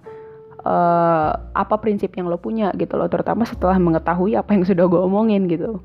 uh, 0.60 1.32
apa 1.56 1.74
prinsip 1.80 2.12
yang 2.20 2.28
lo 2.28 2.36
punya 2.36 2.68
gitu 2.76 3.00
loh. 3.00 3.08
Terutama 3.08 3.48
setelah 3.48 3.80
mengetahui 3.80 4.36
apa 4.36 4.52
yang 4.52 4.68
sudah 4.68 4.84
gue 4.84 5.00
omongin 5.00 5.48
gitu 5.48 5.80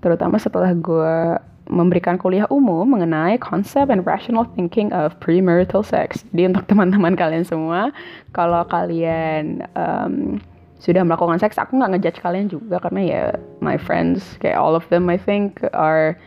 terutama 0.00 0.36
setelah 0.40 0.72
gue 0.76 1.38
memberikan 1.70 2.18
kuliah 2.18 2.50
umum 2.50 2.82
mengenai 2.82 3.38
konsep 3.38 3.88
and 3.88 4.02
rational 4.02 4.42
thinking 4.58 4.90
of 4.90 5.14
premarital 5.22 5.86
sex. 5.86 6.26
Jadi 6.34 6.50
untuk 6.50 6.66
teman-teman 6.66 7.14
kalian 7.14 7.46
semua, 7.46 7.94
kalau 8.34 8.66
kalian 8.66 9.62
um, 9.78 10.42
sudah 10.82 11.06
melakukan 11.06 11.38
seks, 11.38 11.56
aku 11.60 11.78
nggak 11.78 11.94
ngejudge 11.96 12.18
kalian 12.18 12.50
juga 12.50 12.82
karena 12.82 13.00
ya 13.06 13.22
my 13.62 13.78
friends 13.78 14.34
kayak 14.42 14.58
all 14.58 14.74
of 14.74 14.82
them 14.90 15.06
I 15.06 15.16
think 15.16 15.62
are 15.70 16.18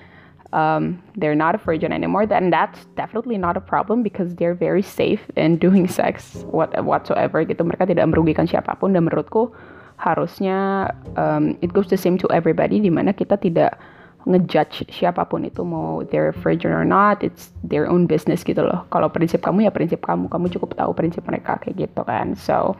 um, 0.54 1.02
they're 1.18 1.36
not 1.36 1.58
a 1.58 1.62
virgin 1.62 1.92
anymore. 1.92 2.24
Then 2.24 2.48
that's 2.54 2.86
definitely 2.96 3.36
not 3.36 3.58
a 3.58 3.64
problem 3.64 4.06
because 4.06 4.38
they're 4.40 4.56
very 4.56 4.86
safe 4.86 5.22
in 5.36 5.58
doing 5.60 5.90
sex 5.90 6.46
what 6.48 6.72
whatsoever 6.86 7.44
gitu. 7.44 7.66
Mereka 7.68 7.90
tidak 7.90 8.08
merugikan 8.08 8.48
siapa 8.48 8.80
pun 8.80 8.96
dan 8.96 9.10
menurutku 9.10 9.52
harusnya 9.98 10.90
um, 11.16 11.56
it 11.62 11.72
goes 11.72 11.88
the 11.88 12.00
same 12.00 12.18
to 12.20 12.28
everybody 12.34 12.82
di 12.82 12.90
mana 12.90 13.14
kita 13.14 13.38
tidak 13.40 13.78
ngejudge 14.24 14.88
siapa 14.88 15.28
pun 15.28 15.44
itu 15.44 15.68
mau 15.68 16.00
they're 16.08 16.32
virgin 16.32 16.72
or 16.72 16.88
not 16.88 17.20
it's 17.20 17.52
their 17.64 17.84
own 17.88 18.08
business 18.08 18.44
gitu 18.44 18.64
loh. 18.64 18.88
Kalau 18.92 19.12
prinsip 19.12 19.44
kamu 19.44 19.68
ya 19.68 19.72
prinsip 19.72 20.00
kamu. 20.04 20.32
Kamu 20.32 20.48
cukup 20.48 20.80
tahu 20.80 20.92
prinsip 20.96 21.28
mereka 21.28 21.60
kayak 21.60 21.88
gitu 21.88 22.02
kan. 22.08 22.36
So 22.40 22.80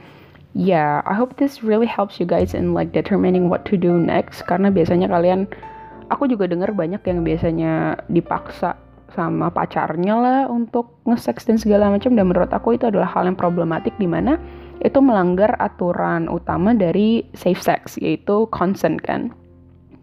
yeah 0.56 1.04
I 1.04 1.12
hope 1.12 1.36
this 1.36 1.60
really 1.60 1.88
helps 1.88 2.16
you 2.16 2.24
guys 2.24 2.56
in 2.56 2.72
like 2.72 2.96
determining 2.96 3.52
what 3.52 3.68
to 3.68 3.76
do 3.76 3.92
next. 4.00 4.48
Karena 4.48 4.72
biasanya 4.72 5.12
kalian 5.12 5.44
aku 6.08 6.28
juga 6.32 6.48
dengar 6.48 6.72
banyak 6.72 7.04
yang 7.04 7.20
biasanya 7.20 8.00
dipaksa 8.08 8.80
sama 9.12 9.46
pacarnya 9.52 10.16
lah 10.18 10.40
untuk 10.50 10.90
nge-sex 11.06 11.44
dan 11.44 11.60
segala 11.60 11.92
macam. 11.92 12.16
Dan 12.16 12.32
menurut 12.32 12.50
aku 12.50 12.80
itu 12.80 12.88
adalah 12.88 13.06
hal 13.12 13.28
yang 13.28 13.36
problematik 13.36 13.92
di 14.00 14.08
mana 14.08 14.40
itu 14.84 15.00
melanggar 15.00 15.56
aturan 15.58 16.28
utama 16.28 16.76
dari 16.76 17.24
safe 17.32 17.60
sex 17.60 17.96
yaitu 17.96 18.44
consent 18.52 19.00
kan 19.00 19.32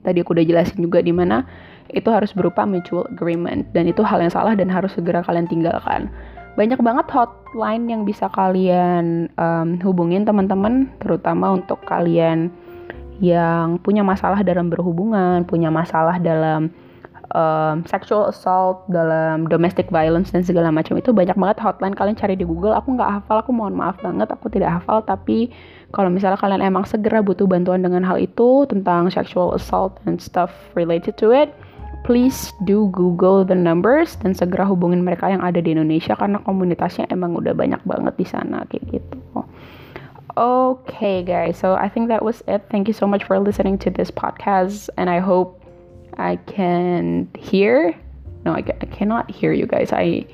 tadi 0.02 0.26
aku 0.26 0.34
udah 0.34 0.46
jelasin 0.46 0.82
juga 0.82 1.00
di 1.00 1.14
mana 1.14 1.46
itu 1.94 2.08
harus 2.10 2.32
berupa 2.32 2.64
mutual 2.64 3.06
agreement 3.12 3.68
dan 3.76 3.86
itu 3.86 4.02
hal 4.02 4.24
yang 4.24 4.34
salah 4.34 4.56
dan 4.56 4.72
harus 4.72 4.96
segera 4.96 5.22
kalian 5.22 5.48
tinggalkan. 5.48 6.08
Banyak 6.56 6.84
banget 6.84 7.08
hotline 7.12 7.88
yang 7.88 8.04
bisa 8.04 8.28
kalian 8.32 9.32
um, 9.40 9.80
hubungin 9.84 10.28
teman-teman, 10.28 10.92
terutama 11.00 11.56
untuk 11.56 11.80
kalian 11.88 12.52
yang 13.24 13.80
punya 13.80 14.04
masalah 14.04 14.44
dalam 14.44 14.68
berhubungan, 14.68 15.48
punya 15.48 15.72
masalah 15.72 16.20
dalam 16.20 16.72
um, 17.34 17.84
sexual 17.88 18.28
assault, 18.28 18.84
dalam 18.92 19.48
domestic 19.48 19.88
violence 19.92 20.32
dan 20.32 20.44
segala 20.44 20.72
macam 20.72 21.00
itu 21.00 21.12
banyak 21.16 21.36
banget 21.36 21.58
hotline 21.64 21.96
kalian 21.96 22.18
cari 22.18 22.36
di 22.36 22.44
Google. 22.44 22.76
Aku 22.76 22.96
nggak 22.96 23.22
hafal, 23.22 23.44
aku 23.44 23.52
mohon 23.56 23.76
maaf 23.76 24.00
banget, 24.04 24.28
aku 24.32 24.52
tidak 24.52 24.82
hafal. 24.82 25.04
Tapi 25.04 25.52
kalau 25.92 26.12
misalnya 26.12 26.40
kalian 26.40 26.64
emang 26.64 26.84
segera 26.88 27.24
butuh 27.24 27.48
bantuan 27.48 27.84
dengan 27.84 28.04
hal 28.04 28.20
itu 28.20 28.68
tentang 28.68 29.12
sexual 29.12 29.56
assault 29.56 30.00
and 30.08 30.20
stuff 30.20 30.52
related 30.76 31.16
to 31.20 31.32
it, 31.32 31.52
please 32.04 32.52
do 32.66 32.90
Google 32.92 33.46
the 33.46 33.56
numbers 33.56 34.18
dan 34.20 34.34
segera 34.34 34.66
hubungin 34.66 35.06
mereka 35.06 35.30
yang 35.30 35.46
ada 35.46 35.62
di 35.62 35.72
Indonesia 35.76 36.18
karena 36.18 36.42
komunitasnya 36.42 37.08
emang 37.14 37.38
udah 37.38 37.54
banyak 37.54 37.82
banget 37.86 38.14
di 38.18 38.26
sana 38.26 38.66
kayak 38.68 39.00
gitu. 39.00 39.20
Okay, 40.40 41.28
guys, 41.28 41.60
so 41.60 41.76
I 41.76 41.92
think 41.92 42.08
that 42.08 42.24
was 42.24 42.40
it. 42.48 42.64
Thank 42.72 42.88
you 42.88 42.96
so 42.96 43.04
much 43.04 43.28
for 43.28 43.36
listening 43.36 43.76
to 43.84 43.92
this 43.92 44.08
podcast, 44.08 44.88
and 44.96 45.12
I 45.12 45.20
hope 45.20 45.61
I 46.18 46.38
can 46.48 47.30
hear. 47.38 47.96
No, 48.46 48.54
I, 48.54 48.58
I 48.58 48.86
cannot 48.86 49.30
hear 49.30 49.54
you 49.54 49.66
guys. 49.66 49.92
I 49.92 50.26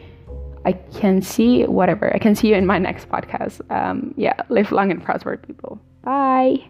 I 0.65 0.73
can 0.73 1.21
see 1.21 1.63
whatever. 1.65 2.13
I 2.13 2.19
can 2.19 2.35
see 2.35 2.49
you 2.49 2.55
in 2.55 2.65
my 2.65 2.77
next 2.77 3.07
podcast. 3.09 3.61
Um, 3.71 4.13
yeah, 4.17 4.41
live 4.49 4.71
long 4.71 4.91
and 4.91 5.01
prosper, 5.01 5.37
people. 5.37 5.79
Bye. 6.03 6.63